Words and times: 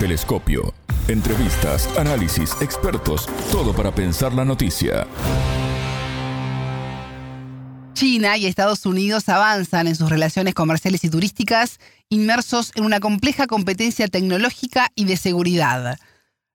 Telescopio. 0.00 0.72
Entrevistas, 1.08 1.86
análisis, 1.98 2.56
expertos, 2.62 3.28
todo 3.52 3.74
para 3.74 3.94
pensar 3.94 4.32
la 4.32 4.46
noticia. 4.46 5.06
China 7.92 8.38
y 8.38 8.46
Estados 8.46 8.86
Unidos 8.86 9.28
avanzan 9.28 9.88
en 9.88 9.96
sus 9.96 10.08
relaciones 10.08 10.54
comerciales 10.54 11.04
y 11.04 11.10
turísticas, 11.10 11.80
inmersos 12.08 12.72
en 12.76 12.84
una 12.84 12.98
compleja 12.98 13.46
competencia 13.46 14.08
tecnológica 14.08 14.90
y 14.94 15.04
de 15.04 15.18
seguridad. 15.18 15.98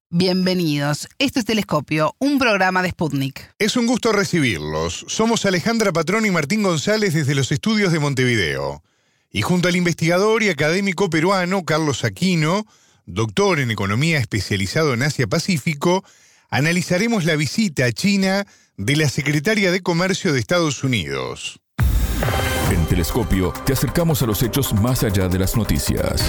Bienvenidos. 0.10 1.08
Esto 1.20 1.38
es 1.38 1.46
Telescopio, 1.46 2.16
un 2.18 2.40
programa 2.40 2.82
de 2.82 2.90
Sputnik. 2.90 3.54
Es 3.60 3.78
un 3.78 3.86
gusto 3.86 4.12
recibirlos. 4.12 5.06
Somos 5.08 5.46
Alejandra 5.46 5.94
Patrón 5.94 6.26
y 6.26 6.32
Martín 6.32 6.64
González 6.64 7.14
desde 7.14 7.36
los 7.36 7.52
estudios 7.52 7.94
de 7.94 8.00
Montevideo. 8.00 8.82
Y 9.30 9.44
junto 9.44 9.68
al 9.68 9.76
investigador 9.76 10.42
y 10.42 10.50
académico 10.50 11.12
peruano 11.12 11.64
Carlos 11.64 12.04
Aquino, 12.06 12.66
doctor 13.06 13.60
en 13.60 13.72
economía 13.72 14.18
especializado 14.18 14.94
en 14.94 15.04
Asia-Pacífico, 15.04 16.04
analizaremos 16.50 17.26
la 17.26 17.36
visita 17.36 17.86
a 17.86 17.92
China 17.92 18.46
de 18.78 18.96
la 18.96 19.10
secretaria 19.10 19.72
de 19.72 19.82
Comercio 19.82 20.34
de 20.34 20.40
Estados 20.40 20.84
Unidos. 20.84 21.60
En 22.72 22.86
Telescopio 22.88 23.54
te 23.66 23.74
acercamos 23.74 24.22
a 24.22 24.26
los 24.26 24.42
hechos 24.42 24.74
más 24.74 25.04
allá 25.04 25.28
de 25.28 25.40
las 25.40 25.56
noticias. 25.56 26.24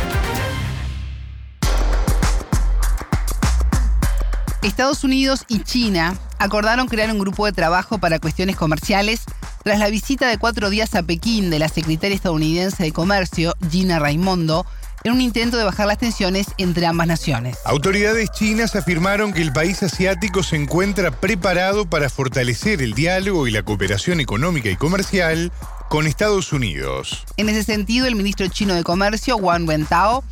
Estados 4.63 5.05
Unidos 5.05 5.45
y 5.49 5.61
China 5.63 6.19
acordaron 6.39 6.89
crear 6.89 7.11
un 7.11 7.19
grupo 7.19 7.47
de 7.47 7.53
trabajo 7.53 7.99
para 7.99 8.19
cuestiones 8.19 8.57
comerciales 8.57 9.25
tras 9.63 9.79
la 9.79 9.89
visita 9.91 10.29
de 10.29 10.39
cuatro 10.39 10.71
días 10.71 10.95
a 10.95 11.03
Pekín 11.05 11.51
de 11.51 11.59
la 11.59 11.69
secretaria 11.69 12.17
estadounidense 12.17 12.83
de 12.83 12.93
Comercio, 12.93 13.55
Gina 13.71 13.99
Raimondo, 13.99 14.67
en 15.07 15.13
un 15.13 15.21
intento 15.21 15.57
de 15.57 15.63
bajar 15.63 15.87
las 15.87 15.99
tensiones 15.99 16.49
entre 16.59 16.85
ambas 16.85 17.07
naciones. 17.07 17.59
Autoridades 17.65 18.29
chinas 18.33 18.75
afirmaron 18.75 19.33
que 19.33 19.41
el 19.41 19.53
país 19.53 19.81
asiático 19.85 20.43
se 20.43 20.57
encuentra 20.57 21.13
preparado 21.13 21.87
para 21.89 22.11
fortalecer 22.11 22.83
el 22.83 22.93
diálogo 22.93 23.47
y 23.47 23.53
la 23.53 23.63
cooperación 23.63 24.19
económica 24.19 24.69
y 24.69 24.75
comercial 24.75 25.53
con 25.89 26.09
Estados 26.09 26.53
Unidos. 26.53 27.25
En 27.37 27.49
ese 27.49 27.63
sentido, 27.63 28.09
el 28.09 28.17
ministro 28.17 28.49
chino 28.49 28.75
de 28.75 28.83
Comercio, 28.83 29.37
Wang 29.37 29.69
Wentao, 29.69 30.25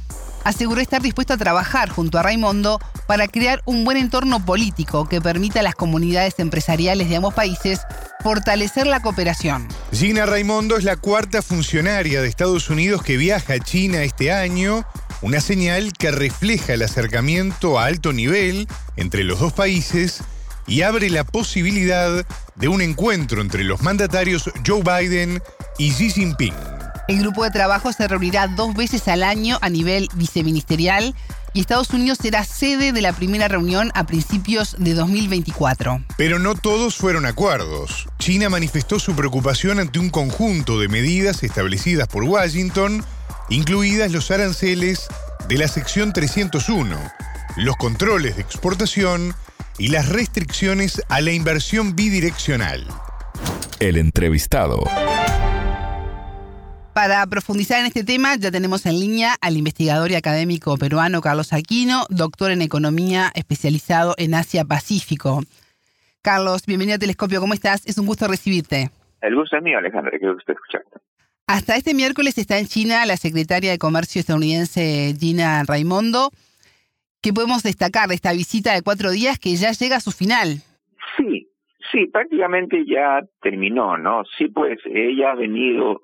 aseguró 0.45 0.81
estar 0.81 1.03
dispuesto 1.03 1.34
a 1.34 1.37
trabajar 1.37 1.89
junto 1.89 2.19
a 2.19 2.23
Raimondo 2.23 2.78
para 3.06 3.28
crear 3.28 3.62
un 3.64 3.84
buen 3.84 3.97
entorno 3.97 4.45
político 4.45 5.09
que 5.09 5.20
permita 5.20 5.61
a 5.61 5.62
las 5.62 5.75
comunidades 5.75 6.39
empresariales 6.39 7.09
de 7.09 7.17
ambos 7.17 7.34
países 7.34 7.81
fortalecer 8.23 8.86
la 8.86 9.01
cooperación. 9.01 9.67
Gina 9.92 10.27
Raimondo 10.27 10.77
es 10.77 10.84
la 10.84 10.97
cuarta 10.97 11.42
funcionaria 11.42 12.23
de 12.23 12.28
Estados 12.28 12.70
Unidos 12.70 13.03
que 13.03 13.17
viaja 13.17 13.55
a 13.55 13.61
China 13.61 14.03
este 14.03 14.33
año, 14.33 14.86
una 15.23 15.41
señal 15.41 15.92
que 15.92 16.11
refleja 16.11 16.75
el 16.75 16.83
acercamiento 16.83 17.79
a 17.79 17.86
alto 17.86 18.12
nivel 18.12 18.69
entre 18.97 19.25
los 19.25 19.41
dos 19.41 19.53
países 19.53 20.23
y 20.67 20.83
abre 20.83 21.11
la 21.11 21.25
posibilidad 21.25 22.27
de 22.55 22.69
un 22.69 22.81
encuentro 22.81 23.41
entre 23.41 23.64
los 23.64 23.83
mandatarios 23.83 24.51
Joe 24.67 24.83
Biden 24.83 25.42
y 25.79 25.91
Xi 25.92 26.11
Jinping. 26.11 26.73
El 27.07 27.19
grupo 27.19 27.45
de 27.45 27.51
trabajo 27.51 27.93
se 27.93 28.09
reunirá 28.09 28.49
dos 28.49 28.75
veces 28.75 29.09
al 29.09 29.23
año 29.23 29.59
a 29.61 29.69
nivel 29.69 30.09
viceministerial 30.15 31.15
y 31.53 31.61
Estados 31.61 31.91
Unidos 31.91 32.19
será 32.21 32.45
sede 32.45 32.93
de 32.93 33.03
la 33.03 33.13
primera 33.13 33.47
reunión 33.47 33.93
a 33.95 34.07
principios 34.07 34.75
de 34.79 34.95
2024. 34.95 36.03
Pero 36.17 36.39
no 36.39 36.55
todos 36.55 36.97
fueron 36.97 37.27
acuerdos. 37.27 38.09
China 38.19 38.49
manifestó 38.49 38.99
su 38.99 39.15
preocupación 39.15 39.81
ante 39.81 39.99
un 39.99 40.09
conjunto 40.09 40.81
de 40.81 40.89
medidas 40.89 41.43
establecidas 41.43 42.09
por 42.09 42.25
Washington, 42.25 43.05
incluidas 43.51 44.11
los 44.11 44.31
aranceles 44.31 45.07
de 45.47 45.59
la 45.59 45.69
sección 45.69 46.15
301, 46.15 46.97
los 47.57 47.77
controles 47.77 48.37
de 48.37 48.43
exportación 48.43 49.35
y 49.79 49.89
las 49.89 50.09
restricciones 50.09 51.03
a 51.11 51.21
la 51.21 51.33
inversión 51.33 51.95
bidireccional. 51.95 52.89
El 53.79 53.99
entrevistado. 53.99 54.83
Para 56.95 57.27
profundizar 57.27 57.81
en 57.81 57.87
este 57.87 58.05
tema, 58.05 58.37
ya 58.37 58.53
tenemos 58.53 58.87
en 58.87 59.01
línea 59.01 59.35
al 59.41 59.57
investigador 59.57 60.13
y 60.13 60.15
académico 60.15 60.77
peruano 60.77 61.21
Carlos 61.21 61.53
Aquino, 61.53 62.05
doctor 62.09 62.53
en 62.53 62.63
economía 62.63 63.33
especializado 63.35 64.15
en 64.17 64.33
Asia-Pacífico. 64.33 65.41
Carlos, 66.23 66.65
bienvenido 66.67 66.95
a 66.95 66.99
Telescopio, 67.01 67.41
¿cómo 67.41 67.53
estás? 67.53 67.85
Es 67.85 67.99
un 67.99 68.07
gusto 68.07 68.29
recibirte. 68.29 68.91
El 69.21 69.35
gusto 69.35 69.57
es 69.57 69.63
mío, 69.65 69.79
Alejandra, 69.79 70.17
que 70.21 70.33
gusto 70.33 70.53
escucharte. 70.53 71.01
Hasta 71.49 71.75
este 71.75 71.95
miércoles 71.95 72.39
está 72.39 72.61
en 72.61 72.67
China 72.67 73.05
la 73.07 73.17
secretaria 73.17 73.73
de 73.73 73.79
Comercio 73.79 74.21
estadounidense 74.21 75.17
Gina 75.19 75.65
Raimondo. 75.67 76.31
¿Qué 77.21 77.33
podemos 77.33 77.65
destacar 77.65 78.09
de 78.09 78.15
esta 78.15 78.33
visita 78.33 78.73
de 78.73 78.83
cuatro 78.83 79.11
días 79.11 79.41
que 79.41 79.57
ya 79.57 79.73
llega 79.73 79.97
a 79.97 80.01
su 80.01 80.13
final? 80.13 80.63
Sí, 81.17 81.49
sí, 81.91 82.07
prácticamente 82.07 82.85
ya 82.87 83.21
terminó, 83.43 83.99
¿no? 83.99 84.23
Sí, 84.39 84.47
pues 84.47 84.79
ella 84.87 85.33
ha 85.33 85.35
venido 85.35 86.01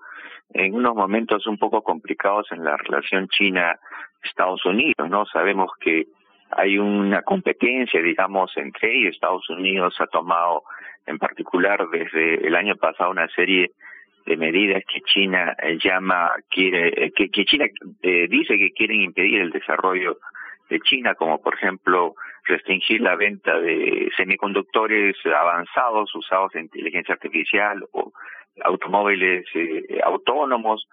en 0.53 0.75
unos 0.75 0.95
momentos 0.95 1.47
un 1.47 1.59
poco 1.59 1.83
complicados 1.83 2.51
en 2.53 2.65
la 2.65 2.77
relación 2.77 3.29
China-Estados 3.29 4.65
Unidos, 4.65 5.09
¿no? 5.09 5.27
Sabemos 5.27 5.71
que 5.81 6.07
hay 6.51 6.79
una 6.79 7.23
competencia, 7.23 8.03
digamos, 8.03 8.57
entre 8.57 8.93
ellos. 8.93 9.15
Estados 9.15 9.49
Unidos 9.51 9.95
ha 10.01 10.07
tomado, 10.07 10.65
en 11.07 11.19
particular, 11.19 11.89
desde 11.91 12.47
el 12.47 12.55
año 12.57 12.77
pasado 12.77 13.11
una 13.11 13.29
serie 13.29 13.71
de 14.27 14.37
medidas 14.37 14.83
que 14.93 15.01
China 15.03 15.57
eh, 15.63 15.79
llama, 15.83 16.33
quiere, 16.51 17.07
eh, 17.07 17.13
que, 17.13 17.31
China 17.45 17.67
eh, 18.03 18.27
dice 18.29 18.59
que 18.59 18.73
quieren 18.73 19.01
impedir 19.01 19.41
el 19.41 19.51
desarrollo 19.51 20.19
de 20.69 20.81
China, 20.81 21.15
como 21.15 21.41
por 21.41 21.55
ejemplo 21.55 22.15
restringir 22.45 23.01
la 23.01 23.17
venta 23.17 23.59
de 23.59 24.09
semiconductores 24.17 25.17
avanzados 25.25 26.15
usados 26.15 26.55
en 26.55 26.63
inteligencia 26.63 27.15
artificial 27.15 27.85
o 27.93 28.13
automóviles 28.63 29.45
eh, 29.55 30.01
autónomos. 30.05 30.87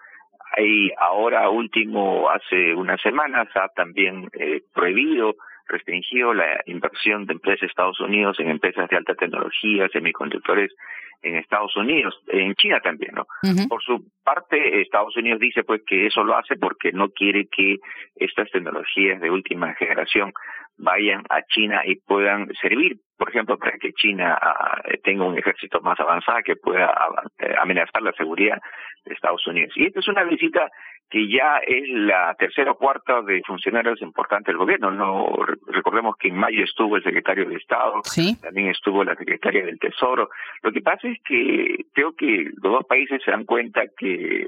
Hay 0.56 0.92
ahora 0.98 1.50
último, 1.50 2.30
hace 2.30 2.74
unas 2.74 3.02
semanas, 3.02 3.48
ha 3.56 3.68
también 3.70 4.30
eh, 4.34 4.62
prohibido, 4.74 5.36
restringido 5.68 6.34
la 6.34 6.62
inversión 6.66 7.26
de 7.26 7.34
empresas 7.34 7.62
de 7.62 7.68
Estados 7.68 8.00
Unidos 8.00 8.40
en 8.40 8.50
empresas 8.50 8.90
de 8.90 8.98
alta 8.98 9.16
tecnología, 9.16 9.90
semiconductores 9.90 10.74
en 11.22 11.36
Estados 11.36 11.76
Unidos, 11.76 12.16
en 12.28 12.54
China 12.56 12.80
también, 12.80 13.14
¿no? 13.16 13.26
Por 13.68 13.82
su 13.82 14.06
parte, 14.24 14.82
Estados 14.82 15.16
Unidos 15.18 15.40
dice 15.40 15.64
pues 15.64 15.82
que 15.86 16.08
eso 16.08 16.24
lo 16.24 16.38
hace 16.38 16.56
porque 16.58 16.92
no 16.92 17.10
quiere 17.10 17.48
que 17.48 17.78
estas 18.16 18.50
tecnologías 18.52 19.20
de 19.20 19.30
última 19.30 19.74
generación 19.76 20.32
vayan 20.78 21.24
a 21.30 21.42
China 21.44 21.82
y 21.86 21.96
puedan 21.96 22.48
servir, 22.62 22.98
por 23.18 23.30
ejemplo, 23.30 23.58
para 23.58 23.78
que 23.80 23.94
China 23.94 24.38
ah, 24.40 24.82
tenga 25.04 25.26
un 25.26 25.38
ejército 25.38 25.82
más 25.82 26.00
avanzado 26.00 26.40
que 26.46 26.56
pueda 26.56 26.94
eh, 27.40 27.56
amenazar 27.60 28.02
la 28.04 28.12
seguridad 28.14 28.60
de 29.06 29.14
Estados 29.14 29.46
Unidos. 29.48 29.74
Y 29.76 29.88
esta 29.88 30.00
es 30.00 30.08
una 30.08 30.24
visita 30.24 30.70
que 31.10 31.28
ya 31.30 31.58
es 31.66 31.88
la 31.90 32.36
tercera 32.38 32.72
o 32.72 32.78
cuarta 32.78 33.22
de 33.22 33.42
funcionarios 33.48 34.02
importantes 34.02 34.48
del 34.48 34.58
gobierno. 34.58 34.92
No 34.92 35.28
recordemos 35.68 36.16
que 36.18 36.28
en 36.28 36.36
mayo 36.36 36.64
estuvo 36.64 36.98
el 36.98 37.04
secretario 37.04 37.48
de 37.48 37.56
Estado, 37.56 38.02
también 38.42 38.70
estuvo 38.70 39.04
la 39.04 39.16
secretaria 39.16 39.66
del 39.66 39.80
Tesoro. 39.80 40.30
Lo 40.62 40.72
que 40.72 40.82
pasa 40.82 41.07
es 41.08 41.18
que 41.28 41.86
creo 41.94 42.14
que 42.16 42.52
los 42.62 42.74
dos 42.74 42.86
países 42.88 43.22
se 43.24 43.32
dan 43.32 43.46
cuenta 43.46 43.82
que 43.98 44.46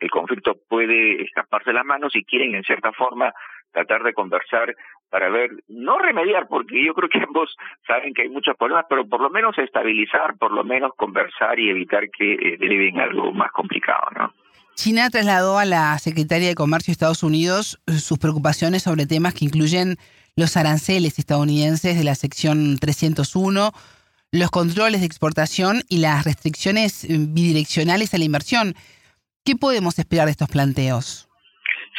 el, 0.00 0.10
conflicto 0.10 0.56
puede 0.68 1.22
escaparse 1.22 1.70
de 1.70 1.74
las 1.74 1.86
manos 1.86 2.14
y 2.14 2.24
quieren 2.24 2.54
en 2.54 2.62
cierta 2.64 2.92
forma 2.92 3.32
tratar 3.72 4.02
de 4.02 4.12
conversar 4.12 4.74
para 5.08 5.30
ver, 5.30 5.50
no 5.68 5.98
remediar, 5.98 6.46
porque 6.48 6.84
yo 6.84 6.94
creo 6.94 7.08
que 7.08 7.18
ambos 7.18 7.54
saben 7.86 8.12
que 8.12 8.22
hay 8.22 8.28
muchos 8.28 8.56
problemas, 8.56 8.86
pero 8.88 9.06
por 9.08 9.20
lo 9.20 9.30
menos 9.30 9.56
estabilizar, 9.58 10.36
por 10.38 10.52
lo 10.52 10.64
menos 10.64 10.92
conversar 10.96 11.58
y 11.58 11.70
evitar 11.70 12.10
que 12.10 12.34
eh, 12.34 12.92
algo 13.00 13.32
más 13.32 13.50
complicado, 13.52 14.08
¿no? 14.16 14.32
China 14.74 15.10
trasladó 15.10 15.58
a 15.58 15.64
la 15.64 15.98
Secretaria 15.98 16.48
de 16.48 16.54
Comercio 16.54 16.90
de 16.90 16.94
Estados 16.94 17.22
Unidos 17.22 17.80
eh, 17.86 17.92
sus 17.92 18.18
preocupaciones 18.18 18.82
sobre 18.82 19.06
temas 19.06 19.34
que 19.34 19.44
incluyen 19.44 19.96
los 20.34 20.56
aranceles 20.56 21.18
estadounidenses 21.18 21.96
de 21.96 22.04
la 22.04 22.14
sección 22.14 22.78
301, 22.78 23.72
los 24.32 24.50
controles 24.50 25.00
de 25.00 25.06
exportación 25.06 25.82
y 25.88 26.00
las 26.00 26.24
restricciones 26.24 27.04
eh, 27.04 27.16
bidireccionales 27.18 28.14
a 28.14 28.18
la 28.18 28.24
inversión. 28.24 28.74
¿Qué 29.44 29.54
podemos 29.56 29.98
esperar 29.98 30.26
de 30.26 30.32
estos 30.32 30.48
planteos? 30.48 31.28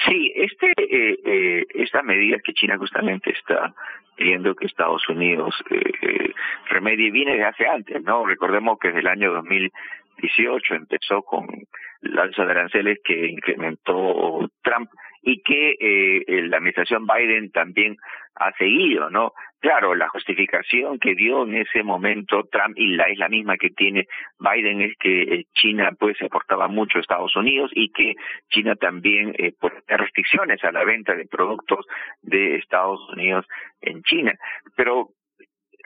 Sí, 0.08 0.34
este, 0.36 0.72
eh, 0.78 1.20
eh, 1.26 1.66
estas 1.76 2.04
medidas 2.04 2.42
que 2.44 2.54
China 2.54 2.78
justamente 2.78 3.32
está 3.32 3.74
pidiendo 4.16 4.56
que 4.56 4.66
Estados 4.66 5.08
Unidos 5.10 5.56
eh, 5.70 5.82
eh, 6.02 6.34
remedie 6.70 7.12
viene 7.12 7.36
de 7.36 7.46
hace 7.46 7.68
antes, 7.68 8.02
¿no? 8.04 8.26
Recordemos 8.26 8.78
que 8.80 8.90
desde 8.90 9.02
el 9.02 9.08
año 9.08 9.34
2018 9.34 10.76
empezó 10.76 11.22
con 11.24 11.48
la 12.02 12.24
alza 12.24 12.46
de 12.46 12.52
aranceles 12.52 13.00
que 13.04 13.28
incrementó 13.28 14.50
Trump 14.62 14.90
y 15.24 15.42
que 15.42 15.76
eh, 15.80 16.42
la 16.44 16.58
administración 16.58 17.08
Biden 17.08 17.52
también 17.52 17.98
ha 18.36 18.52
seguido, 18.54 19.10
¿no? 19.10 19.34
Claro, 19.60 19.96
la 19.96 20.10
justificación 20.10 21.00
que 21.00 21.16
dio 21.16 21.44
en 21.44 21.56
ese 21.56 21.84
momento 21.84 22.44
Trump 22.52 22.78
y 22.78 22.96
la 22.96 23.06
es 23.06 23.18
la 23.18 23.30
misma 23.30 23.56
que 23.56 23.70
tiene 23.70 24.08
Biden 24.38 24.82
es 24.82 24.98
que 25.00 25.22
eh, 25.22 25.46
China 25.54 25.92
pues 25.98 26.22
aportaba 26.22 26.68
mucho 26.68 26.98
a 26.98 27.02
Estados 27.02 27.36
Unidos 27.38 27.72
y 27.74 27.90
que 27.92 28.16
China 28.50 28.76
también 28.76 29.34
eh, 29.38 29.54
pues 29.60 29.74
restricciones 29.88 30.62
a 30.64 30.72
la 30.72 30.84
venta 30.84 31.16
de 31.16 31.26
productos 31.26 31.86
de 32.22 32.58
Estados 32.58 33.00
Unidos 33.10 33.46
en 33.82 34.04
China. 34.04 34.34
Pero 34.76 35.12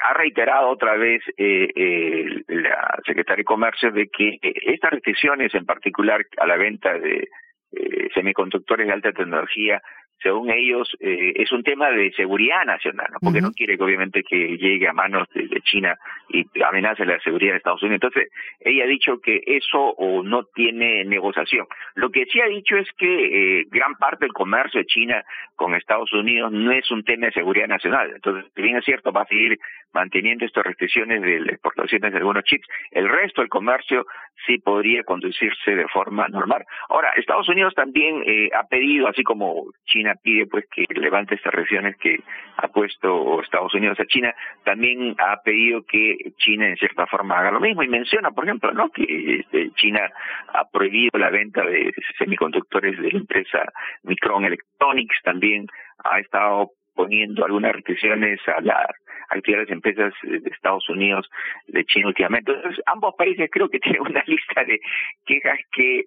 ha 0.03 0.13
reiterado 0.13 0.69
otra 0.69 0.95
vez 0.95 1.21
eh, 1.37 1.69
eh, 1.75 2.43
la 2.47 2.99
secretaria 3.05 3.41
de 3.41 3.45
Comercio 3.45 3.91
de 3.91 4.07
que 4.07 4.37
eh, 4.41 4.53
estas 4.67 4.91
restricciones, 4.91 5.53
en 5.53 5.65
particular 5.65 6.23
a 6.37 6.45
la 6.45 6.57
venta 6.57 6.97
de 6.97 7.27
eh, 7.71 8.09
semiconductores 8.13 8.87
de 8.87 8.93
alta 8.93 9.11
tecnología, 9.11 9.81
según 10.21 10.49
ellos, 10.51 10.89
eh, 10.99 11.33
es 11.35 11.51
un 11.51 11.63
tema 11.63 11.89
de 11.91 12.11
seguridad 12.13 12.65
nacional, 12.65 13.07
¿no? 13.11 13.19
porque 13.21 13.41
no 13.41 13.51
quiere 13.51 13.77
que 13.77 13.83
obviamente 13.83 14.23
que 14.23 14.57
llegue 14.57 14.87
a 14.87 14.93
manos 14.93 15.27
de, 15.33 15.47
China 15.61 15.97
y 16.29 16.45
amenace 16.63 17.05
la 17.05 17.19
seguridad 17.19 17.51
de 17.51 17.57
Estados 17.57 17.83
Unidos. 17.83 18.01
Entonces, 18.03 18.31
ella 18.59 18.85
ha 18.85 18.87
dicho 18.87 19.19
que 19.19 19.41
eso 19.45 19.79
o 19.79 20.23
no 20.23 20.43
tiene 20.45 21.03
negociación. 21.03 21.67
Lo 21.95 22.09
que 22.09 22.25
sí 22.25 22.39
ha 22.39 22.47
dicho 22.47 22.77
es 22.77 22.87
que 22.97 23.59
eh, 23.59 23.65
gran 23.69 23.95
parte 23.95 24.25
del 24.25 24.33
comercio 24.33 24.79
de 24.79 24.85
China 24.85 25.23
con 25.55 25.75
Estados 25.75 26.11
Unidos 26.13 26.51
no 26.51 26.71
es 26.71 26.89
un 26.91 27.03
tema 27.03 27.27
de 27.27 27.33
seguridad 27.33 27.67
nacional. 27.67 28.11
Entonces, 28.15 28.49
si 28.55 28.61
bien 28.61 28.77
es 28.77 28.85
cierto, 28.85 29.11
va 29.11 29.23
a 29.23 29.27
seguir 29.27 29.57
manteniendo 29.93 30.45
estas 30.45 30.65
restricciones 30.65 31.21
de 31.21 31.39
las 31.39 31.53
exportaciones 31.53 32.11
de 32.11 32.17
algunos 32.17 32.43
chips, 32.43 32.67
el 32.91 33.09
resto 33.09 33.41
del 33.41 33.49
comercio 33.49 34.05
sí 34.45 34.59
podría 34.59 35.03
conducirse 35.03 35.75
de 35.75 35.87
forma 35.87 36.27
normal. 36.27 36.63
Ahora, 36.89 37.11
Estados 37.15 37.49
Unidos 37.49 37.73
también 37.73 38.23
eh, 38.25 38.49
ha 38.53 38.67
pedido, 38.67 39.07
así 39.07 39.23
como 39.23 39.65
China 39.85 40.06
pide 40.15 40.47
pues 40.47 40.65
que 40.69 40.85
levante 40.89 41.35
estas 41.35 41.53
restricciones 41.53 41.97
que 41.97 42.19
ha 42.57 42.67
puesto 42.67 43.41
Estados 43.41 43.73
Unidos. 43.73 43.99
A 43.99 44.05
China, 44.05 44.33
también 44.63 45.15
ha 45.19 45.41
pedido 45.41 45.83
que 45.83 46.15
China 46.37 46.67
en 46.67 46.77
cierta 46.77 47.05
forma 47.07 47.37
haga 47.37 47.51
lo 47.51 47.59
mismo. 47.59 47.83
Y 47.83 47.87
menciona, 47.87 48.31
por 48.31 48.45
ejemplo, 48.45 48.71
no 48.71 48.89
que 48.89 49.39
este, 49.39 49.71
China 49.71 50.09
ha 50.53 50.65
prohibido 50.69 51.17
la 51.19 51.29
venta 51.29 51.63
de 51.63 51.93
semiconductores 52.17 52.97
de 52.97 53.11
la 53.11 53.19
empresa 53.19 53.59
Micron 54.03 54.45
Electronics, 54.45 55.21
también 55.23 55.67
ha 56.03 56.19
estado 56.19 56.71
poniendo 56.95 57.45
algunas 57.45 57.73
restricciones 57.73 58.39
a 58.47 58.61
las 58.61 58.87
actividades 59.29 59.67
de 59.67 59.73
empresas 59.75 60.13
de 60.23 60.49
Estados 60.49 60.89
Unidos, 60.89 61.29
de 61.67 61.85
China 61.85 62.07
últimamente. 62.07 62.51
Entonces, 62.51 62.83
ambos 62.85 63.13
países 63.17 63.49
creo 63.51 63.69
que 63.69 63.79
tienen 63.83 64.01
una 64.01 64.23
lista 64.25 64.63
de 64.63 64.79
quejas 65.25 65.59
que 65.71 66.05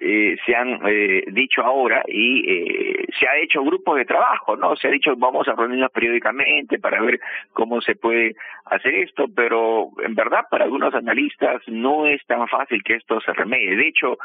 eh, 0.00 0.36
se 0.46 0.54
han 0.54 0.80
eh, 0.86 1.24
dicho 1.32 1.62
ahora 1.62 2.02
y 2.06 2.48
eh, 2.48 3.06
se 3.18 3.28
ha 3.28 3.36
hecho 3.38 3.62
grupos 3.62 3.96
de 3.96 4.04
trabajo, 4.04 4.56
¿no? 4.56 4.76
Se 4.76 4.88
ha 4.88 4.90
dicho 4.90 5.16
vamos 5.16 5.48
a 5.48 5.54
reunirnos 5.54 5.90
periódicamente 5.90 6.78
para 6.78 7.00
ver 7.00 7.20
cómo 7.52 7.80
se 7.80 7.96
puede 7.96 8.36
hacer 8.66 8.94
esto, 8.94 9.26
pero 9.34 9.90
en 10.04 10.14
verdad 10.14 10.46
para 10.50 10.64
algunos 10.64 10.94
analistas 10.94 11.62
no 11.66 12.06
es 12.06 12.24
tan 12.26 12.46
fácil 12.48 12.82
que 12.82 12.94
esto 12.94 13.20
se 13.20 13.32
remedie. 13.32 13.76
De 13.76 13.88
hecho, 13.88 14.18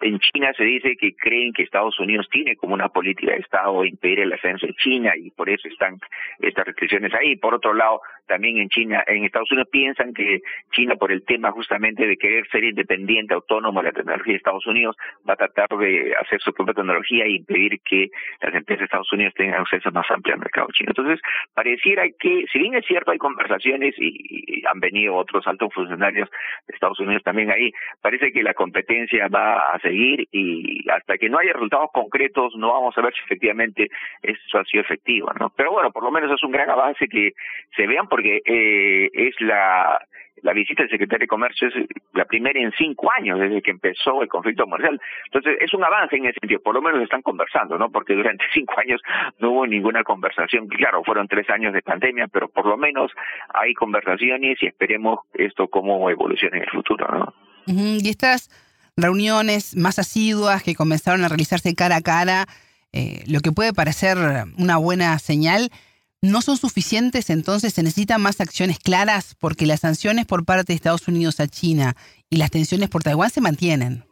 en 0.00 0.18
China 0.18 0.52
se 0.56 0.64
dice 0.64 0.96
que 0.96 1.14
creen 1.14 1.52
que 1.52 1.62
Estados 1.62 1.98
Unidos 1.98 2.28
tiene 2.30 2.56
como 2.56 2.74
una 2.74 2.88
política 2.88 3.32
de 3.32 3.38
Estado 3.38 3.84
impedir 3.84 4.20
el 4.20 4.32
ascenso 4.32 4.66
de 4.66 4.74
China 4.74 5.12
y 5.16 5.30
por 5.30 5.48
eso 5.48 5.68
están 5.68 5.98
estas 6.40 6.66
restricciones 6.66 7.14
ahí. 7.14 7.36
Por 7.36 7.54
otro 7.54 7.72
lado, 7.72 8.00
también 8.26 8.58
en 8.58 8.68
China, 8.68 9.02
en 9.06 9.24
Estados 9.24 9.50
Unidos 9.50 9.68
piensan 9.70 10.12
que 10.14 10.40
China 10.72 10.96
por 10.96 11.12
el 11.12 11.24
tema 11.24 11.50
justamente 11.52 12.06
de 12.06 12.16
querer 12.16 12.46
ser 12.48 12.64
independiente, 12.64 13.34
autónomo 13.34 13.80
de 13.80 13.88
la 13.88 13.92
tecnología 13.92 14.32
de 14.32 14.38
Estados 14.38 14.66
Unidos, 14.66 14.96
va 15.28 15.34
a 15.34 15.36
tratar 15.36 15.68
de 15.78 16.14
hacer 16.20 16.40
su 16.40 16.52
propia 16.52 16.74
tecnología 16.74 17.24
e 17.24 17.30
impedir 17.30 17.80
que 17.80 18.08
las 18.40 18.54
empresas 18.54 18.80
de 18.80 18.84
Estados 18.86 19.12
Unidos 19.12 19.34
tengan 19.34 19.60
acceso 19.60 19.90
más 19.90 20.10
amplio 20.10 20.34
al 20.34 20.40
mercado 20.40 20.68
chino. 20.72 20.90
Entonces, 20.90 21.20
pareciera 21.54 22.04
que, 22.18 22.44
si 22.52 22.58
bien 22.58 22.74
es 22.74 22.86
cierto, 22.86 23.10
hay 23.10 23.18
conversaciones 23.18 23.94
y, 23.98 24.62
han 24.66 24.80
venido 24.80 25.14
otros 25.14 25.46
altos 25.46 25.72
funcionarios 25.72 26.28
de 26.66 26.74
Estados 26.74 26.98
Unidos 26.98 27.22
también 27.22 27.52
ahí, 27.52 27.72
parece 28.02 28.32
que 28.32 28.42
la 28.42 28.52
competencia 28.52 29.28
va 29.28 29.70
a 29.70 29.78
seguir 29.78 30.26
y 30.32 30.84
hasta 30.90 31.18
que 31.18 31.28
no 31.28 31.38
haya 31.38 31.52
resultados 31.52 31.90
concretos 31.92 32.54
no 32.56 32.72
vamos 32.72 32.98
a 32.98 33.02
ver 33.02 33.14
si 33.14 33.20
efectivamente 33.20 33.88
eso 34.22 34.58
ha 34.58 34.64
sido 34.64 34.82
efectivo, 34.82 35.30
¿no? 35.38 35.50
Pero 35.56 35.70
bueno, 35.70 35.92
por 35.92 36.02
lo 36.02 36.10
menos 36.10 36.32
es 36.32 36.42
un 36.42 36.50
gran 36.50 36.68
avance 36.68 37.06
que 37.08 37.32
se 37.76 37.86
vean 37.86 38.08
porque 38.16 38.40
eh, 38.46 39.10
es 39.12 39.34
la 39.40 40.00
la 40.42 40.52
visita 40.52 40.82
del 40.82 40.90
secretario 40.90 41.24
de 41.24 41.28
Comercio 41.28 41.68
es 41.68 41.74
la 42.14 42.24
primera 42.24 42.58
en 42.58 42.72
cinco 42.78 43.10
años 43.18 43.38
desde 43.38 43.60
que 43.60 43.72
empezó 43.72 44.22
el 44.22 44.28
conflicto 44.28 44.64
comercial. 44.64 45.00
Entonces, 45.26 45.58
es 45.60 45.74
un 45.74 45.82
avance 45.82 46.16
en 46.16 46.26
ese 46.26 46.38
sentido, 46.40 46.60
por 46.60 46.74
lo 46.74 46.80
menos 46.80 47.02
están 47.02 47.22
conversando, 47.22 47.76
¿no? 47.76 47.90
Porque 47.90 48.14
durante 48.14 48.44
cinco 48.54 48.74
años 48.78 49.00
no 49.38 49.50
hubo 49.50 49.66
ninguna 49.66 50.04
conversación. 50.04 50.68
Claro, 50.68 51.02
fueron 51.04 51.26
tres 51.26 51.50
años 51.50 51.72
de 51.72 51.82
pandemia, 51.82 52.28
pero 52.28 52.48
por 52.48 52.66
lo 52.66 52.76
menos 52.76 53.10
hay 53.52 53.74
conversaciones 53.74 54.62
y 54.62 54.66
esperemos 54.66 55.20
esto 55.34 55.68
cómo 55.68 56.08
evolucione 56.10 56.58
en 56.58 56.62
el 56.62 56.70
futuro, 56.70 57.06
¿no? 57.08 57.34
Y 57.66 58.08
estas 58.08 58.48
reuniones 58.96 59.76
más 59.76 59.98
asiduas 59.98 60.62
que 60.62 60.76
comenzaron 60.76 61.24
a 61.24 61.28
realizarse 61.28 61.74
cara 61.74 61.96
a 61.96 62.00
cara, 62.02 62.46
eh, 62.92 63.24
lo 63.28 63.40
que 63.40 63.50
puede 63.50 63.72
parecer 63.72 64.16
una 64.56 64.76
buena 64.76 65.18
señal, 65.18 65.70
no 66.30 66.40
son 66.40 66.56
suficientes, 66.56 67.30
entonces 67.30 67.74
se 67.74 67.82
necesitan 67.82 68.22
más 68.22 68.40
acciones 68.40 68.78
claras 68.78 69.36
porque 69.40 69.66
las 69.66 69.80
sanciones 69.80 70.26
por 70.26 70.44
parte 70.44 70.72
de 70.72 70.74
Estados 70.74 71.08
Unidos 71.08 71.40
a 71.40 71.46
China 71.46 71.94
y 72.30 72.36
las 72.36 72.50
tensiones 72.50 72.90
por 72.90 73.02
Taiwán 73.02 73.30
se 73.30 73.40
mantienen. 73.40 74.04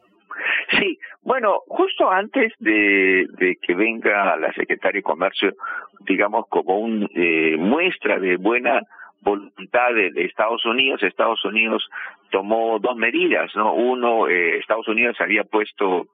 Sí, 0.79 0.99
bueno, 1.23 1.61
justo 1.69 2.11
antes 2.11 2.53
de, 2.59 3.27
que 3.63 3.75
venga 3.75 4.37
la 4.37 4.53
secretaria 4.53 4.99
de 4.99 5.03
Comercio, 5.03 5.53
digamos 6.01 6.47
como 6.49 6.79
una 6.79 7.07
eh, 7.15 7.57
muestra 7.59 8.19
de 8.19 8.37
buena 8.37 8.81
voluntad 9.21 9.95
de, 9.95 10.25
Estados 10.25 10.65
Unidos, 10.67 11.03
Estados 11.03 11.45
Unidos 11.45 11.83
tomó 12.31 12.79
dos 12.79 12.97
medidas, 12.97 13.51
¿no? 13.55 13.73
Uno, 13.75 14.29
eh, 14.29 14.59
Estados 14.59 14.87
Unidos 14.89 15.17
había 15.21 15.45
puesto 15.45 16.09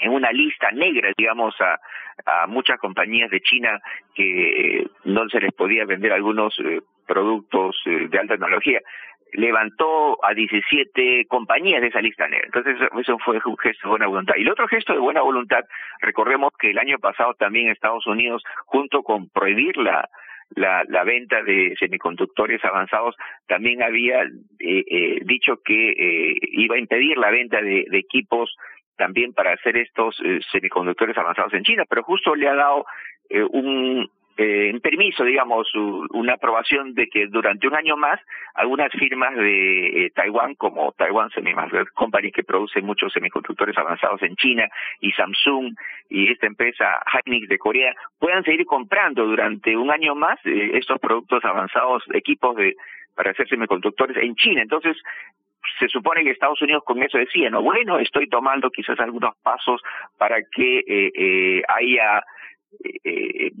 en 0.00 0.12
una 0.12 0.30
lista 0.32 0.70
negra, 0.72 1.12
digamos, 1.16 1.54
a, 1.60 1.78
a 2.24 2.46
muchas 2.46 2.78
compañías 2.78 3.30
de 3.30 3.40
China 3.40 3.80
que 4.14 4.86
no 5.04 5.28
se 5.28 5.40
les 5.40 5.52
podía 5.52 5.84
vender 5.84 6.12
algunos 6.12 6.58
eh, 6.60 6.80
productos 7.06 7.76
eh, 7.86 8.08
de 8.08 8.18
alta 8.18 8.34
tecnología 8.34 8.80
levantó 9.32 10.24
a 10.24 10.32
17 10.34 11.26
compañías 11.28 11.80
de 11.80 11.88
esa 11.88 12.00
lista 12.00 12.26
negra. 12.28 12.46
Entonces, 12.46 12.76
eso 12.98 13.18
fue 13.18 13.38
un 13.44 13.58
gesto 13.58 13.88
de 13.88 13.90
buena 13.90 14.06
voluntad. 14.06 14.34
Y 14.36 14.42
el 14.42 14.50
otro 14.50 14.66
gesto 14.68 14.92
de 14.92 14.98
buena 14.98 15.20
voluntad, 15.20 15.64
recordemos 16.00 16.52
que 16.58 16.70
el 16.70 16.78
año 16.78 16.98
pasado 16.98 17.34
también 17.34 17.68
Estados 17.68 18.06
Unidos, 18.06 18.42
junto 18.64 19.02
con 19.02 19.28
prohibir 19.28 19.76
la, 19.76 20.08
la, 20.54 20.84
la 20.88 21.04
venta 21.04 21.42
de 21.42 21.74
semiconductores 21.78 22.64
avanzados, 22.64 23.14
también 23.46 23.82
había 23.82 24.22
eh, 24.22 24.84
eh, 24.90 25.18
dicho 25.24 25.60
que 25.64 25.90
eh, 25.90 26.38
iba 26.52 26.76
a 26.76 26.80
impedir 26.80 27.18
la 27.18 27.30
venta 27.30 27.60
de 27.60 27.86
equipos 27.92 28.56
también 28.96 29.32
para 29.32 29.52
hacer 29.52 29.76
estos 29.76 30.18
eh, 30.24 30.40
semiconductores 30.50 31.16
avanzados 31.16 31.54
en 31.54 31.64
China, 31.64 31.84
pero 31.88 32.02
justo 32.02 32.34
le 32.34 32.48
ha 32.48 32.54
dado 32.54 32.86
eh, 33.28 33.42
un, 33.42 34.10
eh, 34.36 34.70
un 34.72 34.80
permiso, 34.80 35.24
digamos, 35.24 35.68
una 35.74 36.34
aprobación 36.34 36.94
de 36.94 37.08
que 37.08 37.26
durante 37.26 37.68
un 37.68 37.74
año 37.74 37.96
más 37.96 38.20
algunas 38.54 38.90
firmas 38.92 39.34
de 39.36 40.10
Taiwán, 40.14 40.54
como 40.54 40.92
Taiwan 40.92 41.30
Semiconductor 41.30 41.92
Company, 41.92 42.32
que 42.32 42.44
produce 42.44 42.80
muchos 42.82 43.12
semiconductores 43.12 43.76
avanzados 43.78 44.22
en 44.22 44.36
China, 44.36 44.68
y 45.00 45.12
Samsung 45.12 45.74
y 46.08 46.32
esta 46.32 46.46
empresa 46.46 47.02
Hynix 47.12 47.48
de 47.48 47.58
Corea, 47.58 47.94
puedan 48.18 48.44
seguir 48.44 48.66
comprando 48.66 49.26
durante 49.26 49.76
un 49.76 49.90
año 49.90 50.14
más 50.14 50.38
estos 50.44 50.98
productos 51.00 51.44
avanzados, 51.44 52.02
equipos 52.12 52.56
de 52.56 52.74
para 53.16 53.30
hacer 53.30 53.48
semiconductores 53.48 54.16
en 54.18 54.36
China. 54.36 54.62
Entonces, 54.62 54.96
se 55.78 55.88
supone 55.88 56.24
que 56.24 56.30
Estados 56.30 56.60
Unidos 56.62 56.82
con 56.84 57.02
eso 57.02 57.18
decía, 57.18 57.50
no, 57.50 57.62
bueno, 57.62 57.98
estoy 57.98 58.28
tomando 58.28 58.70
quizás 58.70 58.98
algunos 59.00 59.36
pasos 59.42 59.82
para 60.18 60.38
que 60.42 60.78
eh, 60.78 61.12
eh, 61.14 61.62
haya 61.68 62.22
eh, 63.04 63.52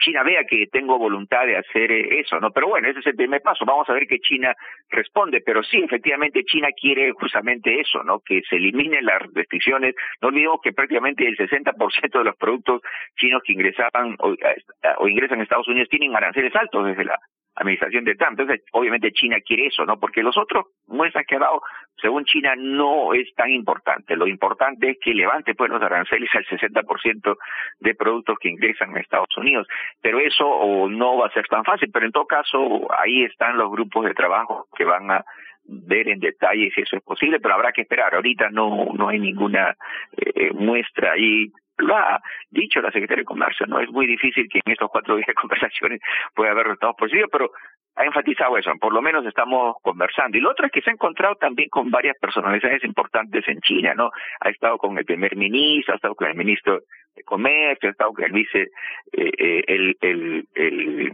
China 0.00 0.22
vea 0.22 0.44
que 0.44 0.66
tengo 0.66 0.98
voluntad 0.98 1.46
de 1.46 1.56
hacer 1.56 1.92
eso, 1.92 2.40
¿no? 2.40 2.50
Pero 2.50 2.68
bueno, 2.68 2.88
ese 2.88 3.00
es 3.00 3.06
el 3.06 3.14
primer 3.14 3.40
paso. 3.42 3.64
Vamos 3.64 3.88
a 3.88 3.92
ver 3.92 4.06
que 4.06 4.18
China 4.18 4.54
responde. 4.90 5.42
Pero 5.44 5.62
sí, 5.62 5.78
efectivamente, 5.78 6.44
China 6.44 6.68
quiere 6.78 7.12
justamente 7.12 7.80
eso, 7.80 8.02
¿no? 8.02 8.20
Que 8.20 8.42
se 8.48 8.56
eliminen 8.56 9.04
las 9.04 9.22
restricciones. 9.32 9.94
No 10.20 10.28
olvidemos 10.28 10.60
que 10.62 10.72
prácticamente 10.72 11.26
el 11.26 11.36
60% 11.36 12.18
de 12.18 12.24
los 12.24 12.36
productos 12.36 12.80
chinos 13.16 13.42
que 13.44 13.52
ingresaban 13.52 14.16
o 14.18 15.08
ingresan 15.08 15.40
a 15.40 15.42
Estados 15.42 15.68
Unidos 15.68 15.88
tienen 15.88 16.16
aranceles 16.16 16.54
altos 16.56 16.86
desde 16.86 17.04
la 17.04 17.18
administración 17.54 18.04
de 18.04 18.14
Trump. 18.14 18.38
Entonces, 18.38 18.64
obviamente 18.72 19.12
China 19.12 19.36
quiere 19.44 19.66
eso, 19.66 19.84
¿no? 19.84 19.98
Porque 19.98 20.22
los 20.22 20.36
otros 20.36 20.66
muestras 20.86 21.26
que 21.26 21.36
ha 21.36 21.40
dado, 21.40 21.62
según 22.00 22.24
China, 22.24 22.54
no 22.56 23.14
es 23.14 23.32
tan 23.34 23.50
importante. 23.50 24.16
Lo 24.16 24.26
importante 24.26 24.90
es 24.90 24.98
que 25.00 25.14
levante 25.14 25.54
pues 25.54 25.70
los 25.70 25.82
aranceles 25.82 26.30
al 26.34 26.46
60% 26.46 27.36
de 27.80 27.94
productos 27.94 28.38
que 28.40 28.48
ingresan 28.48 28.96
a 28.96 29.00
Estados 29.00 29.36
Unidos. 29.36 29.66
Pero 30.00 30.18
eso 30.18 30.88
no 30.88 31.18
va 31.18 31.26
a 31.26 31.32
ser 31.32 31.46
tan 31.46 31.64
fácil. 31.64 31.90
Pero 31.92 32.06
en 32.06 32.12
todo 32.12 32.26
caso, 32.26 32.88
ahí 32.98 33.24
están 33.24 33.56
los 33.56 33.70
grupos 33.70 34.04
de 34.04 34.14
trabajo 34.14 34.66
que 34.76 34.84
van 34.84 35.10
a 35.10 35.24
ver 35.64 36.08
en 36.08 36.18
detalle 36.18 36.70
si 36.74 36.82
eso 36.82 36.96
es 36.96 37.02
posible, 37.02 37.38
pero 37.40 37.54
habrá 37.54 37.72
que 37.72 37.82
esperar. 37.82 38.14
Ahorita 38.14 38.50
no 38.50 38.86
no 38.94 39.08
hay 39.08 39.18
ninguna 39.18 39.76
eh, 40.16 40.50
muestra 40.52 41.12
ahí 41.12 41.52
lo 41.82 41.96
ha 41.96 42.20
dicho 42.50 42.80
la 42.80 42.90
Secretaria 42.90 43.22
de 43.22 43.26
Comercio, 43.26 43.66
¿no? 43.66 43.80
Es 43.80 43.90
muy 43.90 44.06
difícil 44.06 44.48
que 44.48 44.60
en 44.64 44.72
estos 44.72 44.90
cuatro 44.90 45.16
días 45.16 45.26
de 45.26 45.34
conversaciones 45.42 46.00
pueda 46.34 46.52
haber 46.52 46.66
resultados 46.66 46.96
positivos, 46.96 47.30
pero 47.30 47.50
ha 47.96 48.04
enfatizado 48.04 48.56
eso, 48.56 48.72
por 48.80 48.92
lo 48.92 49.02
menos 49.02 49.26
estamos 49.26 49.76
conversando. 49.82 50.38
Y 50.38 50.40
lo 50.40 50.50
otro 50.50 50.66
es 50.66 50.72
que 50.72 50.80
se 50.80 50.90
ha 50.90 50.94
encontrado 50.94 51.34
también 51.36 51.68
con 51.68 51.90
varias 51.90 52.16
personalidades 52.18 52.84
importantes 52.84 53.46
en 53.48 53.60
China, 53.60 53.94
¿no? 53.94 54.10
Ha 54.40 54.48
estado 54.48 54.78
con 54.78 54.96
el 54.96 55.04
primer 55.04 55.36
ministro, 55.36 55.92
ha 55.92 55.96
estado 55.96 56.14
con 56.14 56.28
el 56.28 56.36
ministro 56.36 56.80
de 57.14 57.22
Comercio, 57.24 57.88
ha 57.88 57.92
estado 57.92 58.12
con 58.12 58.24
el 58.24 58.32
vice, 58.32 58.70
eh, 59.12 59.30
eh, 59.38 59.64
el, 59.66 59.96
el, 60.00 60.48
el 60.54 61.12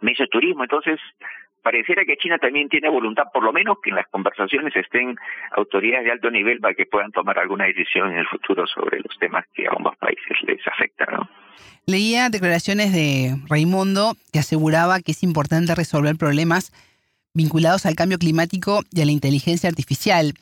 ministro 0.00 0.24
de 0.24 0.30
Turismo. 0.30 0.64
Entonces, 0.64 0.98
pareciera 1.62 2.04
que 2.04 2.16
China 2.16 2.38
también 2.38 2.68
tiene 2.68 2.88
voluntad, 2.88 3.24
por 3.32 3.42
lo 3.42 3.52
menos 3.52 3.78
que 3.82 3.90
en 3.90 3.96
las 3.96 4.06
conversaciones 4.08 4.74
estén 4.74 5.16
autoridades 5.52 6.04
de 6.04 6.12
alto 6.12 6.30
nivel 6.30 6.60
para 6.60 6.74
que 6.74 6.86
puedan 6.86 7.12
tomar 7.12 7.38
alguna 7.38 7.66
decisión 7.66 8.12
en 8.12 8.18
el 8.18 8.26
futuro 8.26 8.66
sobre 8.66 9.00
los 9.00 9.18
temas 9.18 9.44
que 9.54 9.66
a 9.66 9.70
ambos 9.76 9.96
países 9.96 10.36
les 10.46 10.66
afectan. 10.66 11.08
¿no? 11.12 11.28
Leía 11.86 12.28
declaraciones 12.30 12.92
de 12.92 13.36
Raimundo 13.48 14.14
que 14.32 14.38
aseguraba 14.38 15.00
que 15.00 15.12
es 15.12 15.22
importante 15.22 15.74
resolver 15.74 16.16
problemas 16.16 16.72
vinculados 17.34 17.86
al 17.86 17.94
cambio 17.94 18.18
climático 18.18 18.82
y 18.90 19.02
a 19.02 19.04
la 19.04 19.12
inteligencia 19.12 19.68
artificial. 19.68 20.34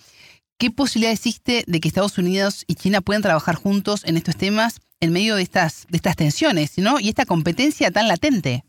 ¿Qué 0.59 0.71
posibilidad 0.71 1.13
existe 1.13 1.65
de 1.67 1.81
que 1.81 1.89
Estados 1.89 2.19
Unidos 2.19 2.65
y 2.67 2.75
China 2.75 3.01
puedan 3.01 3.23
trabajar 3.23 3.55
juntos 3.55 4.05
en 4.05 4.17
estos 4.17 4.37
temas 4.37 4.81
en 5.01 5.13
medio 5.13 5.37
de 5.37 5.43
estas, 5.43 5.87
de 5.89 5.97
estas 5.97 6.17
tensiones 6.17 6.77
¿no? 6.79 6.99
y 6.99 7.09
esta 7.09 7.27
competencia 7.27 7.91
tan 7.91 8.09
latente? 8.09 8.65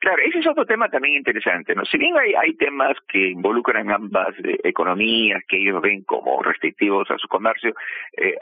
Claro, 0.00 0.22
ese 0.24 0.38
es 0.38 0.46
otro 0.46 0.64
tema 0.64 0.88
también 0.88 1.16
interesante, 1.16 1.74
¿no? 1.74 1.84
Si 1.84 1.98
bien 1.98 2.16
hay, 2.16 2.32
hay 2.32 2.54
temas 2.54 2.96
que 3.06 3.28
involucran 3.28 3.90
ambas 3.90 4.34
eh, 4.42 4.58
economías, 4.64 5.42
que 5.46 5.58
ellos 5.58 5.82
ven 5.82 6.04
como 6.04 6.42
restrictivos 6.42 7.10
a 7.10 7.18
su 7.18 7.28
comercio, 7.28 7.74
eh, 8.16 8.34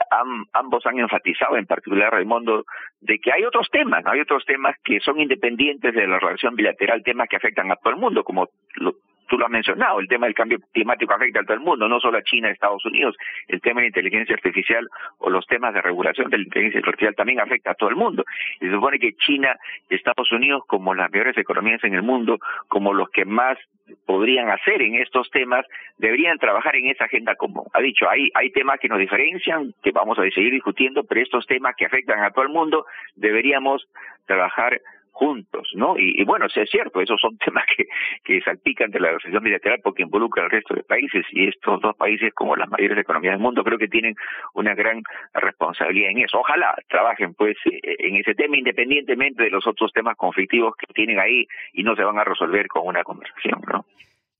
ambos 0.53 0.85
han 0.85 0.99
enfatizado, 0.99 1.57
en 1.57 1.65
particular 1.65 2.13
Raimundo, 2.13 2.63
de 3.01 3.19
que 3.19 3.33
hay 3.33 3.43
otros 3.43 3.67
temas, 3.69 4.05
¿no? 4.05 4.11
Hay 4.11 4.21
otros 4.21 4.45
temas 4.45 4.73
que 4.85 5.01
son 5.01 5.19
independientes 5.19 5.93
de 5.93 6.07
la 6.07 6.17
relación 6.17 6.55
bilateral, 6.55 7.03
temas 7.03 7.27
que 7.27 7.35
afectan 7.35 7.69
a 7.73 7.75
todo 7.75 7.93
el 7.93 7.99
mundo, 7.99 8.23
como 8.23 8.47
lo, 8.75 8.95
tú 9.29 9.37
lo 9.37 9.45
has 9.45 9.51
mencionado, 9.51 9.99
el 9.99 10.07
tema 10.07 10.25
del 10.25 10.35
cambio 10.35 10.59
climático 10.73 11.13
afecta 11.13 11.39
a 11.39 11.43
todo 11.43 11.53
el 11.53 11.61
mundo, 11.61 11.87
no 11.87 11.99
solo 11.99 12.17
a 12.17 12.23
China, 12.23 12.49
Estados 12.49 12.83
Unidos, 12.85 13.15
el 13.47 13.61
tema 13.61 13.79
de 13.79 13.85
la 13.85 13.87
inteligencia 13.87 14.35
artificial 14.35 14.87
o 15.19 15.29
los 15.29 15.45
temas 15.47 15.73
de 15.73 15.81
regulación 15.81 16.29
de 16.29 16.37
la 16.37 16.43
inteligencia 16.43 16.79
artificial 16.79 17.15
también 17.15 17.39
afecta 17.39 17.71
a 17.71 17.75
todo 17.75 17.89
el 17.89 17.95
mundo. 17.95 18.25
Y 18.59 18.65
se 18.65 18.71
supone 18.71 18.99
que 18.99 19.13
China 19.13 19.55
y 19.89 19.95
Estados 19.95 20.31
Unidos, 20.31 20.63
como 20.67 20.93
las 20.93 21.09
mayores 21.11 21.37
economías 21.37 21.83
en 21.83 21.93
el 21.93 22.01
mundo, 22.01 22.39
como 22.67 22.93
los 22.93 23.09
que 23.09 23.25
más 23.25 23.57
podrían 24.05 24.49
hacer 24.49 24.81
en 24.81 24.95
estos 24.95 25.29
temas, 25.31 25.65
deberían 25.97 26.37
trabajar 26.37 26.75
en 26.75 26.87
esa 26.87 27.05
agenda 27.05 27.35
común. 27.35 27.65
Ha 27.73 27.79
dicho, 27.79 28.09
hay, 28.09 28.29
hay 28.35 28.51
temas 28.51 28.79
que 28.79 28.87
nos 28.87 28.99
diferencian, 28.99 29.73
que 29.81 29.91
vamos 29.91 30.17
a 30.19 30.23
seguir 30.29 30.51
discutiendo, 30.51 31.03
pero 31.03 31.21
estos 31.21 31.45
temas 31.47 31.75
que 31.75 31.85
afectan 31.85 32.23
a 32.23 32.31
todo 32.31 32.43
el 32.43 32.49
mundo, 32.49 32.85
deberíamos 33.15 33.87
trabajar 34.25 34.79
juntos, 35.19 35.67
¿no? 35.75 35.95
Y, 35.97 36.23
bueno, 36.23 36.47
sí 36.47 36.61
es 36.61 36.69
cierto, 36.69 37.01
esos 37.01 37.19
son 37.19 37.37
temas 37.45 37.65
que, 37.75 37.85
que 38.23 38.41
salpican 38.41 38.89
de 38.89 39.01
la 39.01 39.09
asociación 39.09 39.43
bilateral 39.43 39.79
porque 39.83 40.03
involucra 40.03 40.45
al 40.45 40.49
resto 40.49 40.73
de 40.73 40.83
países 40.83 41.25
y 41.31 41.47
estos 41.47 41.81
dos 41.81 41.95
países, 41.97 42.33
como 42.33 42.55
las 42.55 42.69
mayores 42.69 42.97
economías 42.97 43.33
del 43.33 43.41
mundo, 43.41 43.63
creo 43.63 43.77
que 43.77 43.89
tienen 43.89 44.15
una 44.53 44.73
gran 44.75 45.03
responsabilidad 45.33 46.11
en 46.11 46.19
eso. 46.19 46.39
Ojalá 46.39 46.73
trabajen 46.87 47.33
pues 47.33 47.57
eh, 47.65 47.79
en 47.99 48.15
ese 48.15 48.33
tema 48.33 48.57
independientemente 48.57 49.43
de 49.43 49.49
los 49.49 49.67
otros 49.67 49.91
temas 49.91 50.15
conflictivos 50.15 50.73
que 50.77 50.93
tienen 50.93 51.19
ahí 51.19 51.45
y 51.73 51.83
no 51.83 51.95
se 51.95 52.03
van 52.03 52.17
a 52.17 52.23
resolver 52.23 52.67
con 52.67 52.87
una 52.87 53.03
conversación, 53.03 53.61
¿no? 53.67 53.85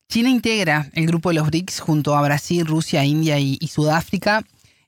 China 0.07 0.29
integra 0.29 0.85
el 0.95 1.05
grupo 1.05 1.29
de 1.29 1.35
los 1.35 1.47
BRICS 1.47 1.81
junto 1.81 2.15
a 2.15 2.23
Brasil, 2.23 2.65
Rusia, 2.65 3.03
India 3.03 3.37
y 3.37 3.67
Sudáfrica 3.67 4.41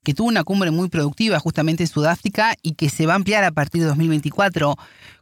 que 0.04 0.14
tuvo 0.14 0.28
una 0.28 0.44
cumbre 0.44 0.72
muy 0.72 0.90
productiva 0.90 1.40
justamente 1.40 1.84
en 1.84 1.88
Sudáfrica 1.88 2.56
y 2.64 2.74
que 2.74 2.90
se 2.90 3.06
va 3.06 3.14
a 3.14 3.18
ampliar 3.18 3.44
a 3.44 3.52
partir 3.52 3.82
de 3.82 3.88
2024. 3.88 4.76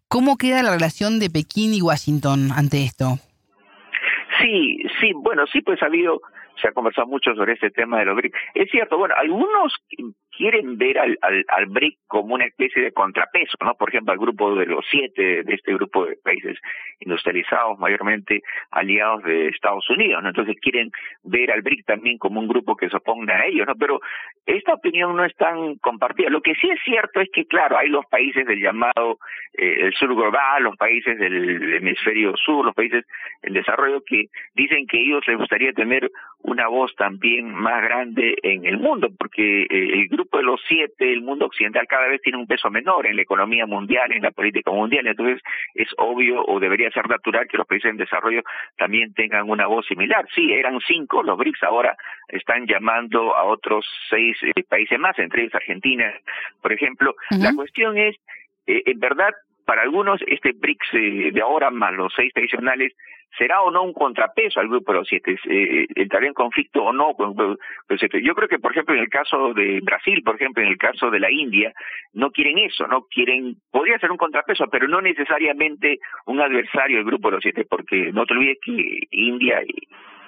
¿Cómo 0.10 0.38
queda 0.38 0.64
la 0.64 0.72
relación 0.72 1.20
de 1.20 1.30
Pekín 1.30 1.72
y 1.72 1.84
Washington 1.84 2.50
ante 2.52 2.84
esto? 2.84 3.20
Sí, 4.42 4.80
sí, 5.00 5.12
bueno, 5.14 5.46
sí, 5.46 5.62
pues 5.62 5.84
ha 5.84 5.86
habido, 5.86 6.22
se 6.60 6.68
ha 6.68 6.72
conversado 6.72 7.06
mucho 7.06 7.36
sobre 7.36 7.54
este 7.54 7.70
tema 7.70 8.00
de 8.00 8.06
los 8.06 8.16
BRIC. 8.16 8.34
Es 8.56 8.72
cierto, 8.72 8.98
bueno, 8.98 9.14
algunos 9.16 9.72
quieren 10.40 10.78
ver 10.78 10.98
al, 10.98 11.18
al, 11.22 11.44
al 11.50 11.66
BRIC 11.66 11.98
como 12.08 12.36
una 12.36 12.46
especie 12.46 12.82
de 12.82 12.94
contrapeso, 12.94 13.58
¿no? 13.62 13.76
Por 13.76 13.90
ejemplo, 13.90 14.14
al 14.14 14.20
grupo 14.20 14.56
de 14.56 14.66
los 14.68 14.86
siete, 14.90 15.44
de 15.44 15.54
este 15.54 15.74
grupo 15.74 16.06
de 16.06 16.16
países 16.24 16.58
industrializados, 17.02 17.78
mayormente 17.78 18.42
aliados 18.72 19.22
de 19.24 19.50
Estados 19.50 19.88
Unidos, 19.90 20.24
¿no? 20.24 20.30
Entonces 20.30 20.56
quieren 20.62 20.92
ver 21.24 21.52
al 21.52 21.62
BRIC 21.62 21.86
también 21.86 22.18
como 22.18 22.40
un 22.40 22.48
grupo 22.48 22.78
que 22.78 22.90
se 22.90 22.96
oponga 22.96 23.36
a 23.36 23.48
ellos, 23.48 23.68
¿no? 23.68 23.76
Pero 23.76 24.00
esta 24.46 24.76
opinión 24.76 25.14
no 25.14 25.26
es 25.26 25.36
tan 25.36 25.76
compartida. 25.80 26.30
Lo 26.30 26.42
que 26.42 26.56
sí 26.56 26.70
es 26.70 26.80
cierto 26.86 27.20
es 27.20 27.30
que, 27.34 27.46
claro, 27.46 27.78
hay 27.78 27.90
los 27.90 28.06
países 28.06 28.48
del 28.48 28.62
llamado 28.62 29.20
eh, 29.54 29.88
el 29.88 29.94
sur 29.96 30.16
global, 30.16 30.64
los 30.64 30.78
países 30.78 31.20
del 31.20 31.74
hemisferio 31.74 32.34
sur, 32.38 32.66
los 32.66 32.76
países 32.76 33.06
en 33.42 33.54
desarrollo 33.54 34.02
que 34.06 34.28
dicen 34.56 34.88
que 34.88 35.02
ellos 35.02 35.22
les 35.28 35.38
gustaría 35.38 35.74
tener 35.74 36.10
una 36.44 36.68
voz 36.68 36.96
también 36.96 37.54
más 37.54 37.84
grande 37.84 38.38
en 38.42 38.66
el 38.66 38.78
mundo, 38.78 39.10
porque 39.18 39.64
eh, 39.64 39.68
el 39.70 40.08
grupo 40.08 40.29
de 40.38 40.44
los 40.44 40.62
siete, 40.68 41.12
el 41.12 41.22
mundo 41.22 41.46
occidental 41.46 41.88
cada 41.88 42.08
vez 42.08 42.22
tiene 42.22 42.38
un 42.38 42.48
peso 42.48 42.70
menor 42.70 43.08
en 43.08 43.16
la 43.16 43.22
economía 43.22 43.66
mundial, 43.66 44.12
en 44.12 44.24
la 44.24 44.32
política 44.32 44.72
mundial, 44.72 45.08
entonces 45.08 45.42
es 45.74 45.88
obvio 45.98 46.44
o 46.46 46.60
debería 46.60 46.92
ser 46.92 47.08
natural 47.10 47.48
que 47.48 47.58
los 47.58 47.68
países 47.68 47.92
en 47.92 47.98
desarrollo 47.98 48.42
también 48.78 49.14
tengan 49.14 49.50
una 49.50 49.68
voz 49.68 49.86
similar. 49.88 50.28
Sí, 50.34 50.52
eran 50.54 50.80
cinco, 50.88 51.24
los 51.24 51.38
BRICS 51.38 51.64
ahora 51.64 51.98
están 52.28 52.66
llamando 52.68 53.36
a 53.36 53.44
otros 53.44 53.86
seis 54.10 54.38
eh, 54.44 54.64
países 54.64 55.00
más, 55.00 55.18
entre 55.20 55.44
ellos 55.44 55.56
Argentina, 55.56 56.14
por 56.62 56.74
ejemplo. 56.74 57.16
La 57.32 57.54
cuestión 57.54 57.98
es, 57.98 58.16
eh, 58.68 58.84
en 58.86 59.00
verdad, 59.00 59.34
para 59.66 59.84
algunos 59.84 60.20
este 60.26 60.54
BRICS 60.54 60.88
eh, 60.94 61.32
de 61.32 61.42
ahora 61.42 61.70
más 61.70 61.94
los 61.94 62.14
seis 62.16 62.34
tradicionales 62.34 62.94
será 63.38 63.62
o 63.62 63.72
no 63.72 63.84
un 63.84 63.94
contrapeso 63.94 64.60
al 64.60 64.68
grupo 64.68 64.92
de 64.92 65.00
los 65.00 65.08
siete, 65.08 65.38
eh, 65.50 65.86
entrará 65.96 66.28
en 66.28 66.34
conflicto 66.34 66.84
o 66.84 66.94
no 66.94 67.14
con 67.14 67.36
los 67.36 68.00
siete. 68.00 68.22
Yo 68.22 68.34
creo 68.36 68.48
que, 68.48 68.60
por 68.60 68.72
ejemplo, 68.72 68.96
en 68.96 69.02
el 69.02 69.10
caso 69.10 69.54
de 69.54 69.80
Brasil, 69.82 70.22
por 70.24 70.36
ejemplo, 70.36 70.64
en 70.64 70.70
el 70.70 70.78
caso 70.78 71.10
de 71.10 71.20
la 71.20 71.32
India, 71.32 71.74
no 72.14 72.32
quieren 72.32 72.58
eso, 72.60 72.88
no 72.88 73.06
quieren, 73.10 73.56
podría 73.72 74.00
ser 74.00 74.12
un 74.12 74.18
contrapeso, 74.18 74.66
pero 74.72 74.88
no 74.88 75.02
necesariamente 75.02 76.00
un 76.26 76.42
adversario 76.42 76.98
del 76.98 77.06
grupo 77.06 77.30
de 77.30 77.36
los 77.36 77.44
siete, 77.44 77.66
porque 77.70 78.12
no 78.12 78.26
te 78.26 78.34
olvides 78.34 78.58
que 78.64 79.00
India 79.12 79.62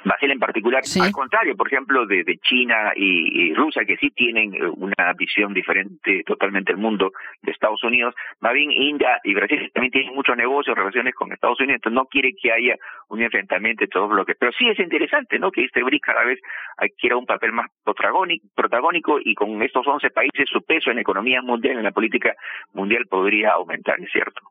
Brasil 0.04 0.32
en 0.32 0.40
particular, 0.40 0.84
al 1.02 1.12
contrario, 1.12 1.56
por 1.56 1.68
ejemplo, 1.68 2.06
de, 2.06 2.24
China 2.44 2.92
y, 2.96 3.54
Rusia, 3.54 3.84
que 3.86 3.98
sí 3.98 4.10
tienen 4.12 4.54
eh, 4.54 4.68
una 4.68 5.14
visión 5.18 5.54
diferente 5.54 6.24
totalmente 6.26 6.74
del 6.74 6.82
mundo 6.82 7.12
de 7.42 7.52
Estados 7.52 7.84
Unidos, 7.84 8.16
más 8.40 8.54
bien 8.54 8.72
India 8.72 9.20
y 9.24 9.34
Brasil 9.34 9.70
también 9.74 9.92
tienen 9.92 10.16
muchos 10.16 10.36
negocios, 10.36 10.76
relaciones 10.76 11.14
con 11.14 11.32
Estados 11.32 11.60
Unidos, 11.60 11.76
entonces 11.76 11.96
no 11.96 12.06
quiere 12.06 12.34
que 12.34 12.52
haya 12.52 12.76
un 13.10 13.22
enfrentamiento 13.22 13.72
entre 13.72 13.88
todos 13.88 14.08
los 14.08 14.16
bloques. 14.16 14.36
Pero 14.40 14.52
sí 14.58 14.68
es 14.68 14.80
interesante, 14.80 15.40
¿no?, 15.40 15.52
que 15.52 15.64
este 15.64 15.84
BRIC 15.84 16.04
cada 16.04 16.24
vez 16.24 16.40
adquiera 16.78 17.18
un 17.18 17.26
papel 17.26 17.52
más 17.52 17.68
protagónico 17.84 19.20
y 19.24 19.36
con 19.36 19.62
estos 19.62 19.86
11 19.86 20.10
países 20.10 20.50
su 20.50 20.62
peso 20.64 20.90
en 20.90 20.98
la 20.98 21.02
economía 21.02 21.42
mundial, 21.42 21.78
en 21.78 21.84
la 21.84 21.92
política 21.92 22.34
mundial 22.74 23.06
podría 23.10 23.52
aumentar, 23.52 24.00
es 24.00 24.12
cierto. 24.12 24.42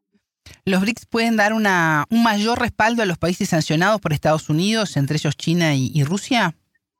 ¿Los 0.65 0.81
BRICS 0.81 1.07
pueden 1.07 1.37
dar 1.37 1.53
una, 1.53 2.05
un 2.11 2.23
mayor 2.23 2.59
respaldo 2.59 3.03
a 3.03 3.07
los 3.07 3.19
países 3.19 3.49
sancionados 3.49 4.01
por 4.01 4.13
Estados 4.13 4.49
Unidos, 4.51 4.97
entre 4.97 5.17
ellos 5.17 5.37
China 5.37 5.75
y, 5.75 6.03
Rusia? 6.05 6.55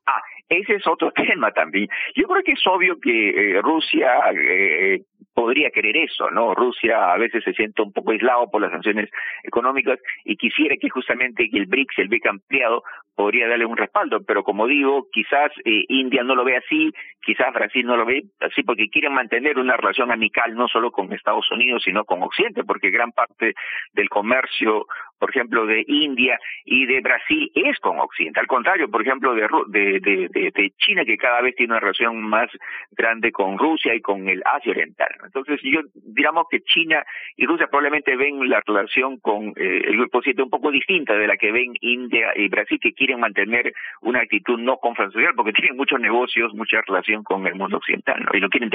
Ah, 0.05 0.21
ese 0.49 0.75
es 0.75 0.87
otro 0.87 1.11
tema 1.15 1.51
también. 1.51 1.87
Yo 2.15 2.27
creo 2.27 2.43
que 2.43 2.53
es 2.53 2.67
obvio 2.67 2.99
que 2.99 3.29
eh, 3.29 3.61
Rusia 3.61 4.09
eh, 4.33 5.03
podría 5.33 5.69
querer 5.71 5.97
eso, 5.97 6.29
¿no? 6.29 6.53
Rusia 6.53 7.11
a 7.11 7.17
veces 7.17 7.43
se 7.43 7.53
siente 7.53 7.81
un 7.81 7.91
poco 7.91 8.11
aislado 8.11 8.49
por 8.49 8.61
las 8.61 8.71
sanciones 8.71 9.09
económicas 9.43 9.99
y 10.25 10.35
quisiera 10.35 10.75
que 10.79 10.89
justamente 10.89 11.49
el 11.51 11.65
BRICS, 11.65 11.99
el 11.99 12.07
BRIC 12.07 12.27
ampliado, 12.27 12.83
podría 13.15 13.47
darle 13.47 13.65
un 13.65 13.77
respaldo, 13.77 14.23
pero 14.25 14.43
como 14.43 14.67
digo, 14.67 15.07
quizás 15.11 15.51
eh, 15.65 15.85
India 15.89 16.23
no 16.23 16.35
lo 16.35 16.43
ve 16.43 16.57
así, 16.57 16.91
quizás 17.23 17.53
Brasil 17.53 17.85
no 17.85 17.95
lo 17.95 18.05
ve 18.05 18.23
así 18.39 18.63
porque 18.63 18.89
quieren 18.89 19.13
mantener 19.13 19.59
una 19.59 19.77
relación 19.77 20.11
amical 20.11 20.55
no 20.55 20.67
solo 20.67 20.91
con 20.91 21.11
Estados 21.13 21.49
Unidos, 21.51 21.83
sino 21.83 22.03
con 22.05 22.23
Occidente, 22.23 22.63
porque 22.63 22.89
gran 22.89 23.11
parte 23.11 23.53
del 23.93 24.09
comercio, 24.09 24.85
por 25.19 25.29
ejemplo, 25.29 25.65
de 25.65 25.83
India 25.87 26.39
y 26.65 26.85
de 26.85 27.01
Brasil 27.01 27.51
es 27.53 27.79
con 27.79 27.99
Occidente. 27.99 28.39
Al 28.39 28.47
contrario, 28.47 28.89
por 28.89 29.01
ejemplo, 29.01 29.35
de, 29.35 30.73
China, 30.77 31.05
que 31.05 31.17
cada 31.17 31.41
vez 31.41 31.55
tiene 31.55 31.73
una 31.73 31.79
relación 31.79 32.21
más 32.21 32.49
grande 32.91 33.31
con 33.31 33.57
Rusia 33.57 33.93
y 33.93 34.01
con 34.01 34.27
el 34.27 34.41
Asia 34.45 34.71
Oriental. 34.71 35.09
Entonces, 35.23 35.59
yo 35.63 35.81
digamos 35.93 36.45
que 36.49 36.61
China 36.61 37.03
y 37.35 37.45
Rusia 37.45 37.67
probablemente 37.67 38.15
ven 38.15 38.49
la 38.49 38.61
relación 38.65 39.19
con 39.19 39.49
eh, 39.55 39.81
el 39.87 39.97
Grupo 39.97 40.21
7 40.21 40.41
un 40.43 40.49
poco 40.49 40.71
distinta 40.71 41.13
de 41.15 41.27
la 41.27 41.37
que 41.37 41.51
ven 41.51 41.73
India 41.81 42.31
y 42.35 42.49
Brasil, 42.49 42.79
que 42.81 42.93
quieren 42.93 43.19
mantener 43.19 43.73
una 44.01 44.19
actitud 44.19 44.59
no 44.59 44.77
confrontacional 44.77 45.33
porque 45.35 45.53
tienen 45.59 45.77
muchos 45.77 45.99
negocios, 45.99 46.53
mucha 46.53 46.81
relación 46.87 47.23
con 47.23 47.45
el 47.47 47.55
mundo 47.55 47.77
occidental, 47.77 48.23
¿no? 48.23 48.37
Y 48.37 48.41
no 48.41 48.49
quieren, 48.49 48.69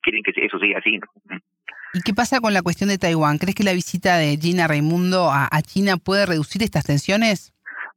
quieren 0.00 0.22
que 0.22 0.32
eso 0.36 0.58
siga 0.58 0.78
así, 0.78 0.98
¿no? 0.98 1.38
¿Y 1.94 2.00
qué 2.00 2.14
pasa 2.14 2.40
con 2.40 2.54
la 2.54 2.62
cuestión 2.62 2.88
de 2.88 2.96
Taiwán? 2.96 3.36
¿Crees 3.36 3.54
que 3.54 3.64
la 3.64 3.74
visita 3.74 4.16
de 4.16 4.38
Gina 4.38 4.66
Raimundo 4.66 5.30
a, 5.30 5.50
China 5.60 5.98
puede 5.98 6.24
reducir 6.24 6.62
estas 6.62 6.84
tensiones? 6.84 7.51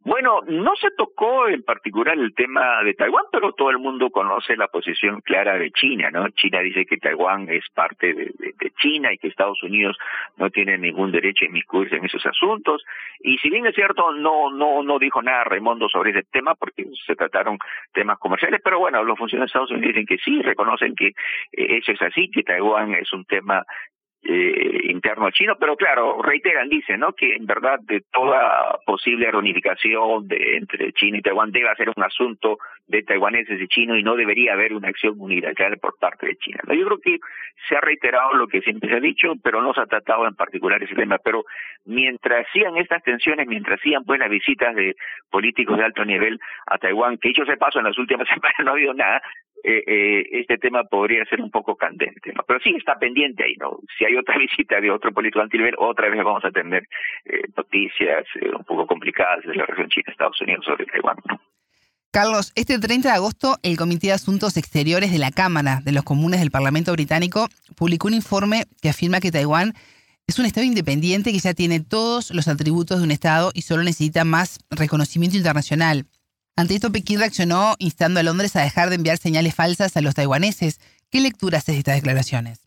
Bueno, 0.06 0.42
no 0.46 0.76
se 0.76 0.92
tocó 0.92 1.48
en 1.48 1.64
particular 1.64 2.16
el 2.16 2.36
tema 2.36 2.84
de 2.84 2.94
Taiwán, 2.94 3.26
pero 3.32 3.54
todo 3.54 3.72
el 3.72 3.80
mundo 3.80 4.12
conoce 4.12 4.56
la 4.56 4.68
posición 4.68 5.20
clara 5.22 5.58
de 5.58 5.72
China, 5.72 6.12
¿no? 6.12 6.30
China 6.30 6.60
dice 6.60 6.86
que 6.86 6.98
Taiwán 6.98 7.50
es 7.50 7.68
parte 7.74 8.14
de, 8.14 8.32
China 8.80 9.12
y 9.12 9.18
que 9.18 9.30
Estados 9.30 9.64
Unidos 9.64 9.98
no 10.38 10.52
tiene 10.52 10.78
ningún 10.78 11.12
derecho 11.12 11.46
a 11.46 11.48
inmiscuirse 11.48 11.96
en 11.96 12.06
esos 12.06 12.24
asuntos. 12.24 12.84
Y 13.22 13.40
si 13.40 13.50
bien 13.50 13.66
es 13.66 13.74
cierto, 13.74 14.12
no, 14.12 14.52
no, 14.52 14.84
no 14.84 15.00
dijo 15.00 15.24
nada 15.24 15.44
Raimundo 15.46 15.90
sobre 15.90 16.12
ese 16.12 16.22
tema 16.24 16.54
porque 16.54 16.86
se 17.08 17.16
trataron 17.16 17.58
temas 17.92 18.20
comerciales, 18.20 18.62
pero 18.64 18.78
bueno, 18.78 19.04
los 19.04 19.18
funcionarios 19.18 19.52
de 19.52 19.58
Estados 19.58 19.72
Unidos 19.72 19.96
dicen 19.96 20.06
que 20.06 20.18
sí, 20.20 20.40
reconocen 20.44 20.94
que 20.96 21.08
eh, 21.08 21.14
eso 21.54 21.94
es 21.94 22.02
así, 22.04 22.30
que 22.30 22.44
Taiwán 22.44 22.94
es 22.94 23.12
un 23.12 23.26
tema 23.26 23.64
eh, 24.28 24.80
interno 24.90 25.30
chino, 25.32 25.56
pero 25.60 25.76
claro, 25.76 26.22
reiteran, 26.22 26.68
dicen, 26.68 27.00
¿no? 27.00 27.14
Que 27.14 27.36
en 27.36 27.46
verdad 27.46 27.80
de 27.84 28.02
toda 28.12 28.80
posible 28.86 29.30
reunificación 29.30 30.28
de, 30.28 30.58
entre 30.58 30.92
China 30.94 31.18
y 31.18 31.22
Taiwán 31.22 31.52
debe 31.52 31.74
ser 31.76 31.90
un 31.96 32.04
asunto 32.04 32.58
de 32.88 33.04
taiwaneses 33.04 33.62
y 33.62 33.68
chinos 33.68 33.98
y 33.98 34.04
no 34.04 34.16
debería 34.16 34.54
haber 34.54 34.74
una 34.74 34.90
acción 34.90 35.16
unilateral 35.18 35.78
por 35.78 35.98
parte 36.00 36.28
de 36.28 36.36
China. 36.38 36.60
Yo 36.68 36.86
creo 36.86 37.00
que 37.00 37.20
se 37.68 37.76
ha 37.76 37.82
reiterado 37.82 38.34
lo 38.34 38.48
que 38.48 38.62
siempre 38.62 38.90
se 38.90 38.96
ha 38.96 39.00
dicho, 39.00 39.34
pero 39.44 39.62
no 39.62 39.74
se 39.74 39.82
ha 39.82 39.86
tratado 39.86 40.28
en 40.28 40.36
particular 40.36 40.82
ese 40.82 40.96
tema. 40.96 41.18
Pero 41.24 41.44
mientras 41.86 42.46
sigan 42.54 42.78
estas 42.78 43.04
tensiones, 43.04 43.48
mientras 43.48 43.80
sigan 43.82 44.04
pues 44.04 44.20
las 44.20 44.30
visitas 44.30 44.76
de 44.76 44.96
políticos 45.30 45.78
de 45.78 45.86
alto 45.86 46.06
nivel 46.06 46.40
a 46.68 46.78
Taiwán, 46.78 47.18
que 47.18 47.30
hecho 47.30 47.46
se 47.46 47.58
paso 47.58 47.80
en 47.80 47.86
las 47.86 47.98
últimas 47.98 48.28
semanas 48.34 48.60
no 48.64 48.72
ha 48.72 48.74
habido 48.74 48.94
nada, 48.94 49.22
eh, 49.68 49.84
eh, 49.88 50.28
este 50.32 50.58
tema 50.60 50.84
podría 50.84 51.26
ser 51.26 51.42
un 51.42 51.50
poco 51.50 51.76
candente, 51.76 52.32
¿no? 52.34 52.44
Pero 52.48 52.60
sí 52.60 52.76
está 52.78 53.00
pendiente 53.00 53.44
ahí, 53.44 53.56
¿no? 53.56 53.80
Si 53.98 54.06
hay 54.06 54.16
otra 54.16 54.38
visita 54.40 54.80
de 54.80 54.92
otro 54.92 55.12
político 55.12 55.44
nivel, 55.52 55.74
otra 55.80 56.08
vez 56.10 56.24
vamos 56.24 56.46
a 56.46 56.52
tener 56.52 56.88
eh, 57.26 57.42
noticias 57.58 58.26
eh, 58.40 58.50
un 58.56 58.64
poco 58.64 58.86
complicadas 58.86 59.44
de 59.44 59.56
la 59.56 59.66
región 59.66 59.90
China-Estados 59.90 60.40
Unidos 60.42 60.66
sobre 60.66 60.86
Taiwán. 60.86 61.18
Carlos, 62.12 62.54
este 62.56 62.78
30 62.80 63.10
de 63.10 63.16
agosto 63.16 63.56
el 63.64 63.76
Comité 63.76 64.08
de 64.08 64.14
Asuntos 64.14 64.56
Exteriores 64.56 65.12
de 65.12 65.18
la 65.18 65.32
Cámara 65.32 65.82
de 65.84 65.92
los 65.92 66.04
Comunes 66.04 66.40
del 66.40 66.52
Parlamento 66.52 66.92
Británico 66.94 67.48
publicó 67.76 68.08
un 68.08 68.14
informe 68.14 68.64
que 68.82 68.90
afirma 68.90 69.20
que 69.20 69.32
Taiwán 69.32 69.74
es 70.28 70.40
un 70.40 70.46
Estado 70.46 70.66
independiente 70.66 71.32
que 71.32 71.40
ya 71.40 71.54
tiene 71.54 71.80
todos 71.80 72.32
los 72.32 72.48
atributos 72.48 73.00
de 73.00 73.04
un 73.04 73.12
Estado 73.12 73.52
y 73.54 73.64
solo 73.64 73.84
necesita 73.84 74.26
más 74.26 74.60
reconocimiento 74.70 75.38
internacional. 75.38 76.06
Ante 76.58 76.76
esto, 76.76 76.92
Pekín 76.92 77.20
reaccionó 77.20 77.76
instando 77.80 78.22
a 78.22 78.24
Londres 78.24 78.56
a 78.56 78.62
dejar 78.62 78.90
de 78.90 78.96
enviar 78.96 79.18
señales 79.18 79.54
falsas 79.54 79.98
a 79.98 80.02
los 80.02 80.16
taiwaneses. 80.16 80.80
¿Qué 81.10 81.20
lectura 81.20 81.58
haces 81.58 81.76
de 81.76 81.80
estas 81.80 81.96
declaraciones? 81.96 82.65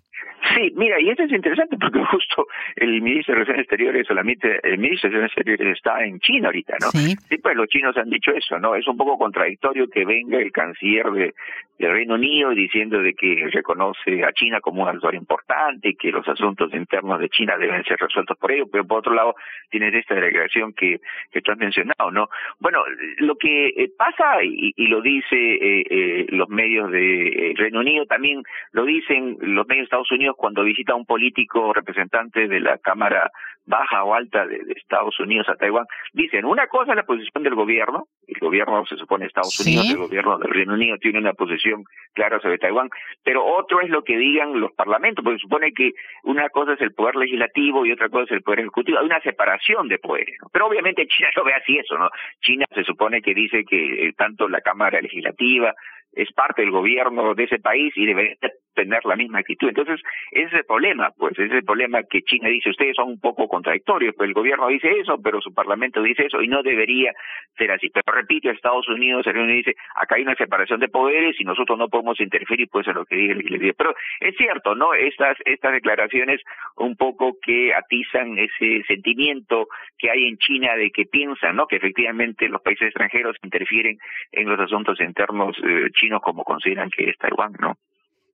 Sí, 0.54 0.72
mira, 0.76 1.00
y 1.00 1.10
eso 1.10 1.22
es 1.22 1.32
interesante 1.32 1.76
porque 1.78 2.02
justo 2.10 2.46
el 2.76 3.02
ministro 3.02 3.34
de 3.34 3.40
Relaciones 3.40 3.62
Exteriores, 3.62 4.06
solamente 4.06 4.60
el 4.62 4.78
ministro 4.78 5.10
de 5.10 5.16
Relaciones 5.16 5.36
Exteriores 5.36 5.76
está 5.76 6.04
en 6.04 6.20
China 6.20 6.48
ahorita, 6.48 6.76
¿no? 6.80 6.90
Sí. 6.90 7.16
pues 7.42 7.56
los 7.56 7.68
chinos 7.68 7.96
han 7.96 8.10
dicho 8.10 8.30
eso, 8.32 8.58
¿no? 8.58 8.74
Es 8.74 8.86
un 8.86 8.96
poco 8.96 9.18
contradictorio 9.18 9.88
que 9.88 10.04
venga 10.04 10.38
el 10.38 10.52
canciller 10.52 11.10
de, 11.10 11.34
del 11.78 11.92
Reino 11.92 12.14
Unido 12.14 12.50
diciendo 12.50 13.00
de 13.00 13.14
que 13.14 13.48
reconoce 13.52 14.24
a 14.24 14.32
China 14.32 14.60
como 14.60 14.82
un 14.82 14.88
actor 14.88 15.14
importante 15.14 15.90
y 15.90 15.94
que 15.94 16.10
los 16.10 16.26
asuntos 16.28 16.72
internos 16.74 17.20
de 17.20 17.28
China 17.28 17.56
deben 17.56 17.84
ser 17.84 17.98
resueltos 17.98 18.36
por 18.38 18.52
ello, 18.52 18.66
pero 18.70 18.84
por 18.86 18.98
otro 18.98 19.14
lado 19.14 19.34
tienes 19.70 19.94
esta 19.94 20.14
delegación 20.14 20.72
que, 20.72 21.00
que 21.30 21.40
tú 21.40 21.52
has 21.52 21.58
mencionado, 21.58 22.10
¿no? 22.10 22.28
Bueno, 22.58 22.82
lo 23.18 23.36
que 23.36 23.68
eh, 23.68 23.90
pasa, 23.96 24.42
y, 24.42 24.72
y 24.76 24.86
lo 24.88 25.00
dice 25.00 25.36
eh, 25.36 25.84
eh, 25.88 26.26
los 26.30 26.48
medios 26.48 26.90
de 26.90 27.54
Reino 27.56 27.80
Unido, 27.80 28.06
también 28.06 28.42
lo 28.72 28.84
dicen 28.84 29.36
los 29.40 29.66
medios 29.66 29.82
de 29.82 29.84
Estados 29.84 30.12
Unidos 30.12 30.36
cuando 30.38 30.62
visita 30.62 30.94
un 30.94 31.04
político 31.04 31.72
representante 31.74 32.46
de 32.46 32.60
la 32.60 32.78
Cámara 32.78 33.30
Baja 33.66 34.04
o 34.04 34.14
Alta 34.14 34.46
de, 34.46 34.62
Estados 34.74 35.18
Unidos 35.20 35.48
a 35.48 35.56
Taiwán, 35.56 35.84
dicen 36.12 36.46
una 36.46 36.68
cosa 36.68 36.92
es 36.92 36.96
la 36.96 37.02
posición 37.02 37.42
del 37.42 37.54
gobierno, 37.54 38.06
el 38.26 38.38
gobierno 38.40 38.86
se 38.86 38.96
supone 38.96 39.26
Estados 39.26 39.58
Unidos, 39.60 39.90
el 39.90 39.98
gobierno 39.98 40.38
del 40.38 40.50
Reino 40.50 40.74
Unido 40.74 40.96
tiene 40.98 41.18
una 41.18 41.34
posición 41.34 41.84
clara 42.14 42.40
sobre 42.40 42.58
Taiwán, 42.58 42.88
pero 43.24 43.44
otro 43.44 43.80
es 43.80 43.90
lo 43.90 44.04
que 44.04 44.16
digan 44.16 44.58
los 44.58 44.72
parlamentos, 44.72 45.24
porque 45.24 45.38
se 45.38 45.42
supone 45.42 45.72
que 45.72 45.90
una 46.22 46.48
cosa 46.48 46.74
es 46.74 46.80
el 46.80 46.94
poder 46.94 47.16
legislativo 47.16 47.84
y 47.84 47.92
otra 47.92 48.08
cosa 48.08 48.24
es 48.24 48.30
el 48.30 48.42
poder 48.42 48.60
ejecutivo, 48.60 48.98
hay 48.98 49.06
una 49.06 49.20
separación 49.20 49.88
de 49.88 49.98
poderes, 49.98 50.38
pero 50.52 50.66
obviamente 50.66 51.06
China 51.08 51.28
no 51.36 51.44
ve 51.44 51.54
así 51.54 51.76
eso, 51.78 51.98
¿no? 51.98 52.08
China 52.40 52.64
se 52.72 52.84
supone 52.84 53.20
que 53.20 53.34
dice 53.34 53.64
que 53.64 54.08
eh, 54.08 54.12
tanto 54.16 54.48
la 54.48 54.60
Cámara 54.60 55.00
Legislativa 55.00 55.74
es 56.18 56.32
parte 56.32 56.62
del 56.62 56.72
gobierno 56.72 57.34
de 57.34 57.44
ese 57.44 57.60
país 57.60 57.92
y 57.96 58.06
debe 58.06 58.36
tener 58.74 59.04
la 59.04 59.16
misma 59.16 59.38
actitud. 59.38 59.68
Entonces, 59.68 60.00
ese 60.30 60.46
es 60.46 60.52
el 60.52 60.64
problema, 60.64 61.10
pues, 61.16 61.32
ese 61.32 61.46
es 61.46 61.52
el 61.52 61.64
problema 61.64 62.02
que 62.02 62.22
China 62.22 62.48
dice, 62.48 62.70
ustedes 62.70 62.96
son 62.96 63.08
un 63.08 63.20
poco 63.20 63.48
contradictorios, 63.48 64.14
pues 64.16 64.28
el 64.28 64.34
gobierno 64.34 64.68
dice 64.68 64.88
eso, 65.00 65.20
pero 65.22 65.40
su 65.40 65.52
parlamento 65.52 66.02
dice 66.02 66.26
eso, 66.26 66.42
y 66.42 66.48
no 66.48 66.62
debería 66.62 67.12
ser 67.56 67.70
así. 67.70 67.90
Pero 67.90 68.16
repito, 68.16 68.50
Estados 68.50 68.88
Unidos, 68.88 69.26
el 69.26 69.38
Unido 69.38 69.56
dice, 69.56 69.74
acá 69.94 70.16
hay 70.16 70.22
una 70.22 70.34
separación 70.34 70.80
de 70.80 70.88
poderes 70.88 71.40
y 71.40 71.44
nosotros 71.44 71.78
no 71.78 71.88
podemos 71.88 72.20
interferir, 72.20 72.68
pues, 72.70 72.86
en 72.88 72.94
lo 72.94 73.04
que 73.04 73.16
diga 73.16 73.34
el 73.34 73.42
dice. 73.42 73.74
Pero 73.74 73.94
es 74.20 74.36
cierto, 74.36 74.74
¿no? 74.74 74.94
Estas, 74.94 75.36
estas 75.44 75.72
declaraciones 75.72 76.40
un 76.76 76.96
poco 76.96 77.36
que 77.40 77.74
atizan 77.74 78.38
ese 78.38 78.84
sentimiento 78.86 79.68
que 79.98 80.10
hay 80.10 80.26
en 80.26 80.38
China 80.38 80.76
de 80.76 80.90
que 80.90 81.04
piensan, 81.04 81.56
¿no? 81.56 81.66
Que 81.66 81.76
efectivamente 81.76 82.48
los 82.48 82.62
países 82.62 82.88
extranjeros 82.88 83.36
interfieren 83.42 83.98
en 84.32 84.48
los 84.48 84.58
asuntos 84.60 85.00
internos 85.00 85.56
eh, 85.64 85.90
chinos 85.94 86.07
como 86.20 86.44
consideran 86.44 86.90
que 86.90 87.10
es 87.10 87.18
Taiwán, 87.18 87.52
¿no? 87.60 87.76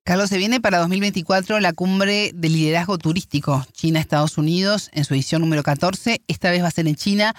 Carlos, 0.04 0.28
se 0.28 0.36
viene 0.36 0.60
para 0.60 0.78
2024 0.78 1.60
la 1.60 1.72
cumbre 1.72 2.30
de 2.34 2.48
liderazgo 2.48 2.98
turístico 2.98 3.62
China-Estados 3.72 4.36
Unidos 4.36 4.90
en 4.92 5.04
su 5.04 5.14
edición 5.14 5.40
número 5.40 5.62
14. 5.62 6.20
Esta 6.28 6.50
vez 6.50 6.62
va 6.62 6.68
a 6.68 6.70
ser 6.70 6.86
en 6.86 6.94
China. 6.94 7.32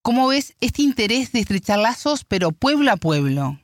¿Cómo 0.00 0.28
ves 0.28 0.56
este 0.62 0.80
interés 0.80 1.30
de 1.32 1.40
estrechar 1.40 1.78
lazos, 1.78 2.24
pero 2.24 2.52
pueblo 2.52 2.90
a 2.90 2.96
pueblo? 2.96 3.58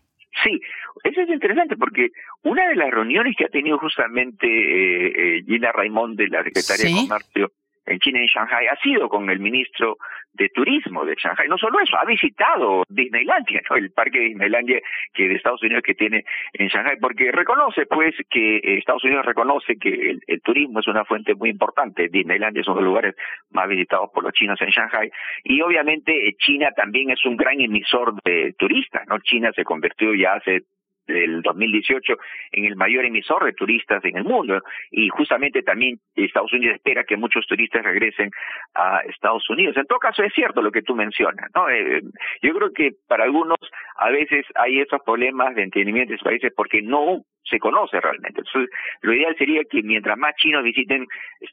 Sí, 0.44 0.60
eso 1.04 1.22
es 1.22 1.30
interesante 1.30 1.76
porque 1.76 2.10
una 2.42 2.68
de 2.68 2.76
las 2.76 2.90
reuniones 2.90 3.34
que 3.38 3.46
ha 3.46 3.48
tenido 3.48 3.78
justamente 3.78 4.46
eh, 4.46 5.38
eh, 5.38 5.44
Gina 5.46 5.72
Raimond 5.72 6.18
de 6.18 6.28
la 6.28 6.44
Secretaría 6.44 6.94
de 6.94 7.08
Comercio 7.08 7.52
en 7.86 7.98
China, 8.00 8.20
en 8.20 8.26
Shanghai, 8.26 8.66
ha 8.66 8.76
sido 8.76 9.08
con 9.08 9.30
el 9.30 9.38
ministro 9.38 9.96
de 10.32 10.48
turismo 10.50 11.04
de 11.04 11.14
Shanghai. 11.14 11.48
No 11.48 11.56
solo 11.56 11.80
eso, 11.80 11.96
ha 11.96 12.04
visitado 12.04 12.84
Disneylandia, 12.88 13.62
¿no? 13.70 13.76
el 13.76 13.90
parque 13.90 14.18
de 14.18 14.24
Disneylandia 14.26 14.80
que 15.12 15.28
de 15.28 15.34
Estados 15.34 15.62
Unidos 15.62 15.82
que 15.82 15.94
tiene 15.94 16.24
en 16.52 16.68
Shanghai, 16.68 16.96
porque 17.00 17.32
reconoce 17.32 17.86
pues 17.86 18.14
que 18.28 18.60
Estados 18.78 19.04
Unidos 19.04 19.24
reconoce 19.24 19.76
que 19.76 20.18
el, 20.26 20.42
turismo 20.42 20.80
es 20.80 20.86
una 20.86 21.04
fuente 21.04 21.34
muy 21.34 21.50
importante. 21.50 22.08
Disneylandia 22.08 22.60
es 22.60 22.68
uno 22.68 22.76
de 22.76 22.82
los 22.82 22.90
lugares 22.90 23.14
más 23.50 23.68
visitados 23.68 24.10
por 24.12 24.22
los 24.22 24.32
chinos 24.32 24.60
en 24.60 24.68
Shanghai 24.68 25.10
y 25.44 25.60
obviamente 25.60 26.12
China 26.38 26.70
también 26.76 27.10
es 27.10 27.24
un 27.24 27.36
gran 27.36 27.60
emisor 27.60 28.14
de 28.22 28.54
turistas, 28.58 29.06
¿no? 29.08 29.18
China 29.20 29.50
se 29.54 29.64
convirtió 29.64 30.14
ya 30.14 30.34
hace 30.34 30.62
del 31.06 31.42
2018 31.42 32.14
en 32.52 32.64
el 32.64 32.76
mayor 32.76 33.04
emisor 33.04 33.44
de 33.44 33.52
turistas 33.52 34.04
en 34.04 34.16
el 34.16 34.24
mundo 34.24 34.62
y 34.90 35.08
justamente 35.08 35.62
también 35.62 35.98
Estados 36.14 36.52
Unidos 36.52 36.76
espera 36.76 37.04
que 37.04 37.16
muchos 37.16 37.46
turistas 37.46 37.84
regresen 37.84 38.30
a 38.74 38.98
Estados 39.00 39.48
Unidos. 39.50 39.76
En 39.76 39.86
todo 39.86 39.98
caso 39.98 40.22
es 40.22 40.32
cierto 40.34 40.62
lo 40.62 40.72
que 40.72 40.82
tú 40.82 40.94
mencionas, 40.94 41.50
¿no? 41.54 41.68
Eh, 41.68 42.02
yo 42.42 42.54
creo 42.54 42.72
que 42.72 42.92
para 43.08 43.24
algunos 43.24 43.58
a 43.96 44.10
veces 44.10 44.44
hay 44.54 44.80
esos 44.80 45.00
problemas 45.04 45.54
de 45.54 45.62
entendimiento 45.62 46.12
de 46.12 46.18
países 46.18 46.52
porque 46.54 46.82
no 46.82 47.22
se 47.48 47.58
conoce 47.58 48.00
realmente. 48.00 48.40
Entonces, 48.40 48.70
lo 49.02 49.12
ideal 49.12 49.34
sería 49.38 49.62
que 49.70 49.82
mientras 49.82 50.18
más 50.18 50.34
chinos 50.36 50.62
visiten 50.62 51.06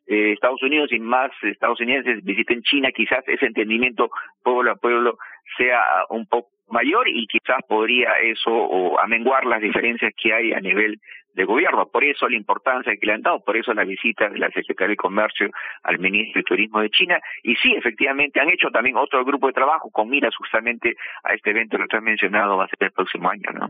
eh, 0.07 0.33
Estados 0.33 0.61
Unidos 0.63 0.91
y 0.91 0.99
más 0.99 1.31
estadounidenses 1.41 2.23
visiten 2.23 2.61
China, 2.63 2.91
quizás 2.91 3.23
ese 3.27 3.45
entendimiento 3.45 4.09
pueblo 4.43 4.71
a 4.71 4.75
pueblo 4.75 5.17
sea 5.57 5.81
un 6.09 6.25
poco 6.25 6.49
mayor 6.69 7.07
y 7.07 7.27
quizás 7.27 7.59
podría 7.67 8.13
eso 8.23 8.51
o 8.51 8.99
amenguar 8.99 9.45
las 9.45 9.61
diferencias 9.61 10.11
que 10.21 10.33
hay 10.33 10.53
a 10.53 10.59
nivel 10.59 10.99
de 11.33 11.45
gobierno. 11.45 11.87
Por 11.87 12.03
eso 12.03 12.27
la 12.27 12.35
importancia 12.35 12.95
que 12.95 13.05
le 13.05 13.13
han 13.13 13.21
dado, 13.21 13.43
por 13.43 13.57
eso 13.57 13.73
la 13.73 13.83
visita 13.83 14.29
de 14.29 14.39
la 14.39 14.49
Secretaría 14.51 14.91
de 14.91 14.97
Comercio 14.97 15.49
al 15.83 15.99
ministro 15.99 16.39
de 16.39 16.43
Turismo 16.43 16.79
de 16.81 16.89
China. 16.89 17.19
Y 17.43 17.55
sí, 17.55 17.73
efectivamente, 17.75 18.39
han 18.39 18.49
hecho 18.49 18.69
también 18.69 18.97
otro 18.97 19.23
grupo 19.25 19.47
de 19.47 19.53
trabajo 19.53 19.89
con 19.91 20.09
miras 20.09 20.35
justamente 20.35 20.95
a 21.23 21.33
este 21.33 21.51
evento 21.51 21.77
que 21.77 21.87
tú 21.87 21.97
has 21.97 22.03
mencionado, 22.03 22.57
va 22.57 22.65
a 22.65 22.67
ser 22.67 22.77
el 22.81 22.91
próximo 22.91 23.29
año, 23.29 23.49
¿no? 23.53 23.69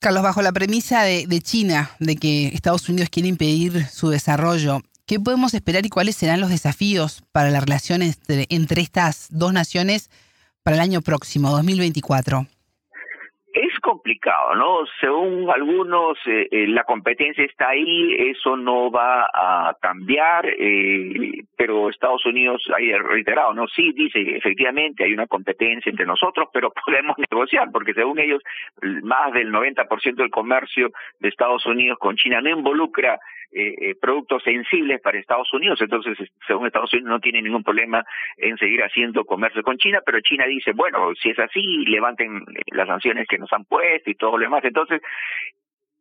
Carlos, 0.00 0.22
bajo 0.22 0.42
la 0.42 0.52
premisa 0.52 1.02
de, 1.02 1.40
China, 1.40 1.90
de 1.98 2.16
que 2.16 2.48
Estados 2.48 2.88
Unidos 2.88 3.08
quiere 3.10 3.28
impedir 3.28 3.86
su 3.88 4.10
desarrollo, 4.10 4.82
¿qué 5.06 5.18
podemos 5.18 5.54
esperar 5.54 5.86
y 5.86 5.88
cuáles 5.88 6.16
serán 6.16 6.40
los 6.40 6.50
desafíos 6.50 7.22
para 7.32 7.50
la 7.50 7.60
relación 7.60 8.02
entre, 8.02 8.46
entre 8.50 8.82
estas 8.82 9.28
dos 9.30 9.52
naciones 9.52 10.10
para 10.62 10.76
el 10.76 10.82
año 10.82 11.00
próximo, 11.00 11.50
2024? 11.50 12.46
Es 13.54 13.78
complicado, 13.78 14.56
¿no? 14.56 14.78
Según 15.00 15.48
algunos, 15.48 16.18
eh, 16.26 16.48
eh, 16.50 16.66
la 16.66 16.82
competencia 16.82 17.44
está 17.44 17.68
ahí, 17.68 18.12
eso 18.18 18.56
no 18.56 18.90
va 18.90 19.30
a 19.32 19.76
cambiar. 19.80 20.44
Eh, 20.58 21.44
pero 21.56 21.88
Estados 21.88 22.26
Unidos 22.26 22.68
ha 22.74 22.98
reiterado, 22.98 23.54
no, 23.54 23.68
sí 23.68 23.92
dice 23.92 24.18
efectivamente 24.36 25.04
hay 25.04 25.12
una 25.12 25.28
competencia 25.28 25.88
entre 25.88 26.04
nosotros, 26.04 26.48
pero 26.52 26.72
podemos 26.84 27.16
negociar, 27.30 27.68
porque 27.72 27.94
según 27.94 28.18
ellos 28.18 28.42
más 29.04 29.32
del 29.32 29.52
90% 29.52 30.16
del 30.16 30.30
comercio 30.30 30.90
de 31.20 31.28
Estados 31.28 31.64
Unidos 31.64 31.96
con 32.00 32.16
China 32.16 32.40
no 32.40 32.50
involucra 32.50 33.20
eh, 33.56 33.90
eh, 33.90 33.94
productos 33.94 34.42
sensibles 34.42 35.00
para 35.00 35.16
Estados 35.16 35.52
Unidos, 35.52 35.80
entonces 35.80 36.18
según 36.44 36.66
Estados 36.66 36.92
Unidos 36.92 37.08
no 37.08 37.20
tiene 37.20 37.40
ningún 37.40 37.62
problema 37.62 38.04
en 38.36 38.58
seguir 38.58 38.82
haciendo 38.82 39.24
comercio 39.24 39.62
con 39.62 39.78
China, 39.78 40.00
pero 40.04 40.20
China 40.22 40.44
dice, 40.46 40.72
bueno, 40.72 41.12
si 41.14 41.30
es 41.30 41.38
así, 41.38 41.62
levanten 41.86 42.42
las 42.72 42.88
sanciones 42.88 43.28
que 43.28 43.38
nos 43.44 43.52
han 43.52 43.64
puesto 43.64 44.10
y 44.10 44.14
todo 44.14 44.38
lo 44.38 44.44
demás, 44.44 44.64
entonces 44.64 45.00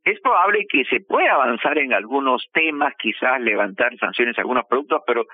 es 0.04 0.20
probable 0.20 0.66
que 0.68 0.84
se 0.86 1.00
pueda 1.00 1.34
avanzar 1.34 1.78
en 1.78 1.94
algunos 1.94 2.50
temas, 2.52 2.94
quizás 2.98 3.40
levantar 3.40 3.98
sanciones 3.98 4.38
a 4.38 4.42
algunos 4.42 4.66
productos, 4.66 5.02
pero 5.08 5.26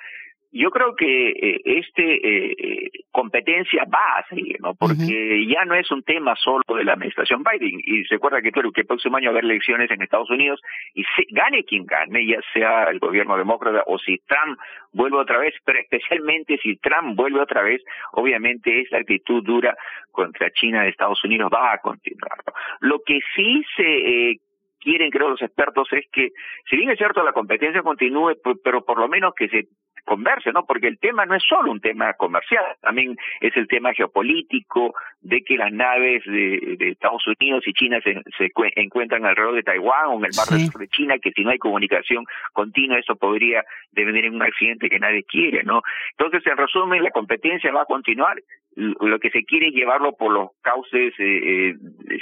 yo 0.51 0.71
creo 0.71 0.95
que 0.95 1.29
eh, 1.29 1.61
este 1.63 2.85
eh, 2.85 2.89
competencia 3.11 3.83
va 3.85 4.19
a 4.19 4.27
seguir, 4.27 4.57
¿no? 4.61 4.73
Porque 4.73 5.45
ya 5.47 5.63
no 5.65 5.75
es 5.75 5.89
un 5.91 6.01
tema 6.03 6.35
solo 6.35 6.63
de 6.75 6.83
la 6.83 6.93
administración 6.93 7.43
Biden. 7.43 7.79
Y 7.83 8.03
se 8.05 8.15
acuerda 8.15 8.41
que, 8.41 8.51
que 8.51 8.81
el 8.81 8.87
próximo 8.87 9.17
año 9.17 9.27
va 9.27 9.37
a 9.37 9.39
haber 9.39 9.45
elecciones 9.45 9.91
en 9.91 10.01
Estados 10.01 10.29
Unidos 10.29 10.59
y 10.93 11.03
se, 11.03 11.25
gane 11.29 11.63
quien 11.65 11.85
gane, 11.85 12.25
ya 12.25 12.39
sea 12.53 12.85
el 12.85 12.99
gobierno 12.99 13.37
demócrata 13.37 13.83
o 13.85 13.99
si 13.99 14.17
Trump 14.27 14.57
vuelve 14.91 15.17
otra 15.17 15.37
vez, 15.37 15.53
pero 15.65 15.79
especialmente 15.79 16.57
si 16.63 16.77
Trump 16.77 17.15
vuelve 17.15 17.41
otra 17.41 17.61
vez, 17.61 17.83
obviamente 18.13 18.81
esa 18.81 18.97
actitud 18.97 19.43
dura 19.43 19.77
contra 20.11 20.49
China 20.51 20.83
de 20.83 20.89
Estados 20.89 21.23
Unidos 21.23 21.51
va 21.53 21.73
a 21.73 21.77
continuar. 21.77 22.39
Lo 22.79 22.99
que 23.05 23.19
sí 23.35 23.63
se 23.75 23.83
eh, 24.31 24.37
quieren, 24.79 25.11
creo, 25.11 25.29
los 25.29 25.41
expertos 25.41 25.87
es 25.91 26.05
que, 26.11 26.29
si 26.69 26.77
bien 26.77 26.89
es 26.89 26.97
cierto, 26.97 27.23
la 27.23 27.33
competencia 27.33 27.81
continúe, 27.81 28.37
pero 28.63 28.83
por 28.83 28.97
lo 28.97 29.07
menos 29.07 29.33
que 29.35 29.47
se 29.49 29.67
converse, 30.09 30.51
¿no? 30.51 30.65
Porque 30.65 30.87
el 30.87 30.97
tema 30.97 31.27
no 31.27 31.35
es 31.35 31.43
solo 31.47 31.71
un 31.71 31.79
tema 31.79 32.13
comercial, 32.13 32.65
también 32.81 33.15
es 33.41 33.55
el 33.55 33.67
tema 33.67 33.93
geopolítico, 33.93 34.95
de 35.21 35.43
que 35.43 35.55
las 35.55 35.71
naves 35.71 36.23
de, 36.25 36.77
Estados 36.79 37.23
Unidos 37.27 37.67
y 37.67 37.73
China 37.73 37.99
se, 38.03 38.15
se 38.35 38.51
encuentran 38.75 39.25
alrededor 39.25 39.53
de 39.53 39.63
Taiwán 39.63 40.07
o 40.07 40.17
en 40.17 40.25
el 40.25 40.31
mar 40.35 40.47
del 40.49 40.65
sur 40.71 40.81
de 40.81 40.87
China, 40.87 41.19
que 41.19 41.31
si 41.31 41.43
no 41.43 41.51
hay 41.51 41.59
comunicación 41.59 42.25
continua, 42.53 42.97
eso 42.97 43.15
podría 43.15 43.63
devenir 43.91 44.25
en 44.25 44.35
un 44.35 44.41
accidente 44.41 44.89
que 44.89 44.99
nadie 44.99 45.23
quiere, 45.23 45.63
¿no? 45.63 45.83
Entonces, 46.17 46.45
en 46.47 46.57
resumen, 46.57 47.03
la 47.03 47.11
competencia 47.11 47.71
va 47.71 47.83
a 47.83 47.85
continuar 47.85 48.37
lo 48.75 49.19
que 49.19 49.29
se 49.29 49.43
quiere 49.43 49.67
es 49.67 49.73
llevarlo 49.73 50.13
por 50.13 50.31
los 50.31 50.51
cauces 50.61 51.13
eh, 51.19 51.69
eh, 51.69 51.75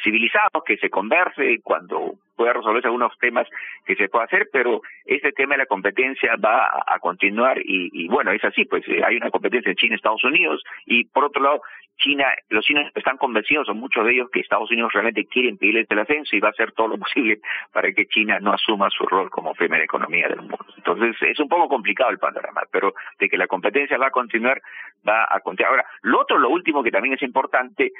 civilizados, 0.03 0.63
que 0.65 0.77
se 0.77 0.89
converse 0.89 1.59
cuando 1.63 2.15
pueda 2.37 2.53
resolverse 2.53 2.87
algunos 2.87 3.17
temas 3.19 3.47
que 3.85 3.95
se 3.95 4.07
pueda 4.07 4.25
hacer, 4.25 4.47
pero 4.53 4.81
este 5.05 5.33
tema 5.33 5.55
de 5.55 5.59
la 5.59 5.65
competencia 5.65 6.35
va 6.37 6.69
a, 6.85 6.99
continuar 6.99 7.59
y, 7.59 7.89
y, 7.91 8.07
bueno, 8.07 8.31
es 8.31 8.43
así, 8.43 8.65
pues 8.65 8.87
eh, 8.87 9.01
hay 9.05 9.17
una 9.17 9.29
competencia 9.29 9.69
en 9.69 9.75
China 9.75 9.93
y 9.93 9.95
Estados 9.95 10.23
Unidos 10.23 10.63
y 10.85 11.05
por 11.05 11.25
otro 11.25 11.41
lado, 11.41 11.61
China, 11.97 12.25
los 12.49 12.63
chinos 12.63 12.91
están 12.95 13.17
convencidos, 13.17 13.67
son 13.67 13.79
muchos 13.79 14.05
de 14.05 14.11
ellos, 14.13 14.29
que 14.31 14.39
Estados 14.39 14.69
Unidos 14.69 14.93
realmente 14.93 15.25
quiere 15.25 15.49
impedirles 15.49 15.87
el 15.89 15.99
ascenso 15.99 16.35
y 16.35 16.39
va 16.39 16.49
a 16.49 16.51
hacer 16.51 16.71
todo 16.73 16.89
lo 16.89 16.97
posible 16.99 17.39
para 17.71 17.91
que 17.91 18.05
China 18.05 18.39
no 18.39 18.53
asuma 18.53 18.89
su 18.89 19.05
rol 19.05 19.29
como 19.29 19.53
primera 19.53 19.83
economía 19.83 20.27
del 20.27 20.41
mundo. 20.41 20.65
Entonces, 20.77 21.15
es 21.21 21.39
un 21.39 21.49
poco 21.49 21.67
complicado 21.67 22.11
el 22.11 22.19
panorama, 22.19 22.61
pero 22.71 22.93
de 23.19 23.27
que 23.27 23.37
la 23.37 23.47
competencia 23.47 23.97
va 23.97 24.07
a 24.07 24.11
continuar, 24.11 24.61
va 25.07 25.27
a 25.29 25.39
continuar. 25.39 25.71
Ahora, 25.71 25.85
lo 26.03 26.21
otro, 26.21 26.37
lo 26.37 26.49
último 26.49 26.83
que 26.83 26.91
también 26.91 27.15
es 27.15 27.21
importante, 27.23 27.91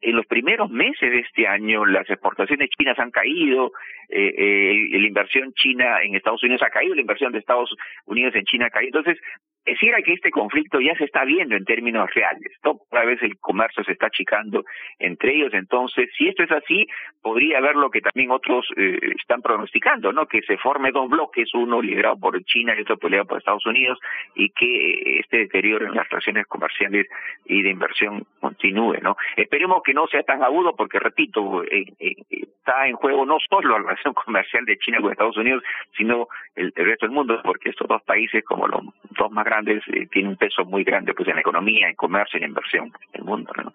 en 0.00 0.16
los 0.16 0.26
primeros 0.26 0.70
meses 0.70 1.10
de 1.10 1.18
este 1.18 1.46
año 1.46 1.84
las 1.84 2.08
exportaciones 2.08 2.70
chinas 2.70 2.98
han 2.98 3.10
caído, 3.10 3.72
eh, 4.08 4.34
eh, 4.36 4.98
la 4.98 5.06
inversión 5.06 5.52
china 5.54 6.02
en 6.02 6.16
Estados 6.16 6.42
Unidos 6.42 6.62
ha 6.62 6.70
caído, 6.70 6.94
la 6.94 7.00
inversión 7.00 7.32
de 7.32 7.38
Estados 7.38 7.74
Unidos 8.06 8.34
en 8.34 8.44
China 8.44 8.66
ha 8.66 8.70
caído. 8.70 8.98
Entonces, 8.98 9.22
decir 9.64 9.94
que 10.04 10.12
este 10.12 10.30
conflicto 10.30 10.80
ya 10.80 10.94
se 10.96 11.04
está 11.04 11.24
viendo 11.24 11.54
en 11.56 11.64
términos 11.64 12.08
reales. 12.14 12.52
¿no? 12.64 12.80
Vez 12.90 13.22
el 13.22 13.38
comercio 13.38 13.82
se 13.84 13.92
está 13.92 14.06
achicando 14.06 14.64
entre 14.98 15.34
ellos. 15.34 15.52
Entonces, 15.54 16.10
si 16.16 16.28
esto 16.28 16.42
es 16.42 16.50
así, 16.52 16.86
podría 17.22 17.58
haber 17.58 17.76
lo 17.76 17.90
que 17.90 18.00
también 18.00 18.30
otros 18.30 18.66
eh, 18.76 18.98
están 19.18 19.42
pronosticando, 19.42 20.12
¿no? 20.12 20.26
Que 20.26 20.42
se 20.42 20.56
forme 20.58 20.92
dos 20.92 21.08
bloques, 21.08 21.52
uno 21.54 21.80
liderado 21.80 22.18
por 22.18 22.42
China 22.44 22.74
y 22.76 22.82
otro 22.82 22.98
peleado 22.98 23.26
por 23.26 23.38
Estados 23.38 23.66
Unidos, 23.66 23.98
y 24.34 24.50
que 24.50 25.20
este 25.20 25.38
deterioro 25.38 25.86
en 25.86 25.94
las 25.94 26.08
relaciones 26.08 26.46
comerciales 26.46 27.06
y 27.46 27.62
de 27.62 27.70
inversión 27.70 28.26
continúe, 28.40 28.98
¿no? 29.02 29.16
Esperemos 29.36 29.82
que 29.82 29.94
no 29.94 30.06
sea 30.06 30.22
tan 30.22 30.42
agudo, 30.42 30.74
porque 30.76 30.98
repito, 30.98 31.64
eh, 31.64 31.84
eh, 31.98 32.14
está 32.30 32.86
en 32.86 32.96
juego 32.96 33.24
no 33.24 33.38
solo 33.48 33.70
la 33.70 33.78
relación 33.78 34.14
comercial 34.14 34.64
de 34.64 34.78
China 34.78 35.00
con 35.00 35.12
Estados 35.12 35.36
Unidos, 35.36 35.62
sino 35.96 36.28
el, 36.54 36.72
el 36.76 36.86
resto 36.86 37.06
del 37.06 37.14
mundo, 37.14 37.40
porque 37.42 37.70
estos 37.70 37.88
dos 37.88 38.02
países, 38.02 38.44
como 38.44 38.68
los 38.68 38.82
dos 39.10 39.30
más 39.30 39.46
grandes, 39.50 39.82
eh, 39.88 40.06
tiene 40.12 40.30
un 40.30 40.36
peso 40.36 40.64
muy 40.64 40.84
grande 40.84 41.12
pues 41.14 41.28
en 41.28 41.34
la 41.34 41.40
economía, 41.40 41.88
en 41.88 41.96
comercio, 41.96 42.38
en 42.38 42.48
inversión 42.48 42.92
en 43.12 43.20
el 43.20 43.24
mundo. 43.24 43.52
¿no? 43.62 43.72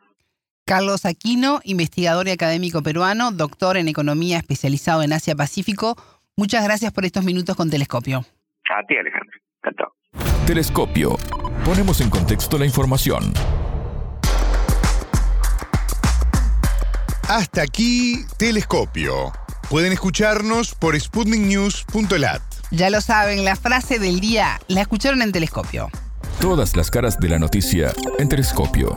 Carlos 0.65 1.05
Aquino, 1.05 1.59
investigador 1.63 2.27
y 2.27 2.31
académico 2.31 2.81
peruano, 2.81 3.31
doctor 3.31 3.77
en 3.77 3.87
economía 3.87 4.37
especializado 4.37 5.03
en 5.03 5.13
Asia 5.13 5.35
Pacífico. 5.35 5.95
Muchas 6.37 6.63
gracias 6.63 6.91
por 6.91 7.05
estos 7.05 7.23
minutos 7.23 7.55
con 7.55 7.69
Telescopio. 7.69 8.19
A 8.19 8.83
ti, 8.87 8.95
Alejandro. 8.97 9.39
Encantado. 9.61 9.93
Telescopio. 10.47 11.17
Ponemos 11.63 12.01
en 12.01 12.09
contexto 12.09 12.57
la 12.57 12.65
información. 12.65 13.23
Hasta 17.29 17.63
aquí, 17.63 18.17
Telescopio. 18.37 19.31
Pueden 19.69 19.91
escucharnos 19.93 20.75
por 20.75 20.99
sputniknews.lat. 20.99 22.54
Ya 22.71 22.89
lo 22.89 22.99
saben, 22.99 23.45
la 23.45 23.55
frase 23.55 23.99
del 23.99 24.19
día 24.19 24.57
la 24.67 24.81
escucharon 24.81 25.21
en 25.21 25.31
Telescopio. 25.31 25.87
Todas 26.41 26.75
las 26.75 26.89
caras 26.89 27.19
de 27.19 27.29
la 27.29 27.39
noticia 27.39 27.91
en 28.19 28.27
Telescopio. 28.27 28.89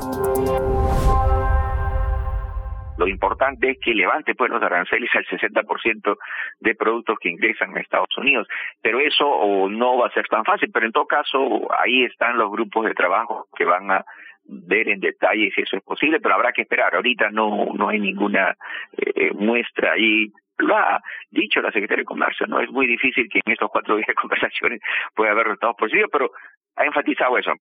Lo 2.96 3.06
importante 3.06 3.70
es 3.70 3.78
que 3.80 3.94
levante 3.94 4.34
pues 4.34 4.50
los 4.50 4.62
aranceles 4.62 5.08
al 5.14 5.24
60% 5.24 6.16
de 6.60 6.74
productos 6.74 7.16
que 7.20 7.28
ingresan 7.28 7.76
a 7.76 7.80
Estados 7.80 8.16
Unidos. 8.16 8.48
Pero 8.82 8.98
eso 8.98 9.68
no 9.68 9.98
va 9.98 10.08
a 10.08 10.12
ser 10.12 10.26
tan 10.26 10.44
fácil, 10.44 10.70
pero 10.72 10.86
en 10.86 10.92
todo 10.92 11.06
caso 11.06 11.68
ahí 11.78 12.04
están 12.04 12.36
los 12.38 12.50
grupos 12.50 12.86
de 12.86 12.94
trabajo 12.94 13.46
que 13.56 13.64
van 13.64 13.90
a 13.90 14.04
ver 14.44 14.88
en 14.88 14.98
detalle 14.98 15.52
si 15.54 15.60
eso 15.60 15.76
es 15.76 15.82
posible, 15.84 16.20
pero 16.20 16.34
habrá 16.34 16.52
que 16.52 16.62
esperar. 16.62 16.96
Ahorita 16.96 17.30
no 17.30 17.66
no 17.74 17.88
hay 17.88 18.00
ninguna 18.00 18.56
eh, 18.96 19.30
muestra 19.34 19.92
ahí 19.92 20.32
lo 20.58 20.76
ha 20.76 21.00
dicho 21.30 21.60
la 21.60 21.70
Secretaría 21.70 22.02
de 22.02 22.06
Comercio, 22.06 22.46
no 22.46 22.60
es 22.60 22.70
muy 22.70 22.86
difícil 22.86 23.28
que 23.30 23.40
en 23.44 23.52
estos 23.52 23.70
cuatro 23.70 23.96
días 23.96 24.08
de 24.08 24.14
conversaciones 24.20 24.80
pueda 25.14 25.32
haber 25.32 25.46
resultados 25.46 25.76
positivos, 25.76 26.10
pero 26.12 26.30
ha 26.76 26.84
enfatizado 26.84 27.38
eso. 27.38 27.52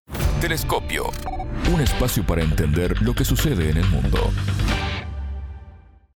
Telescopio, 0.41 1.05
un 1.73 1.81
espacio 1.81 2.23
para 2.25 2.41
entender 2.41 3.01
lo 3.01 3.13
que 3.13 3.23
sucede 3.23 3.71
en 3.71 3.77
el 3.77 3.85
mundo. 3.89 4.19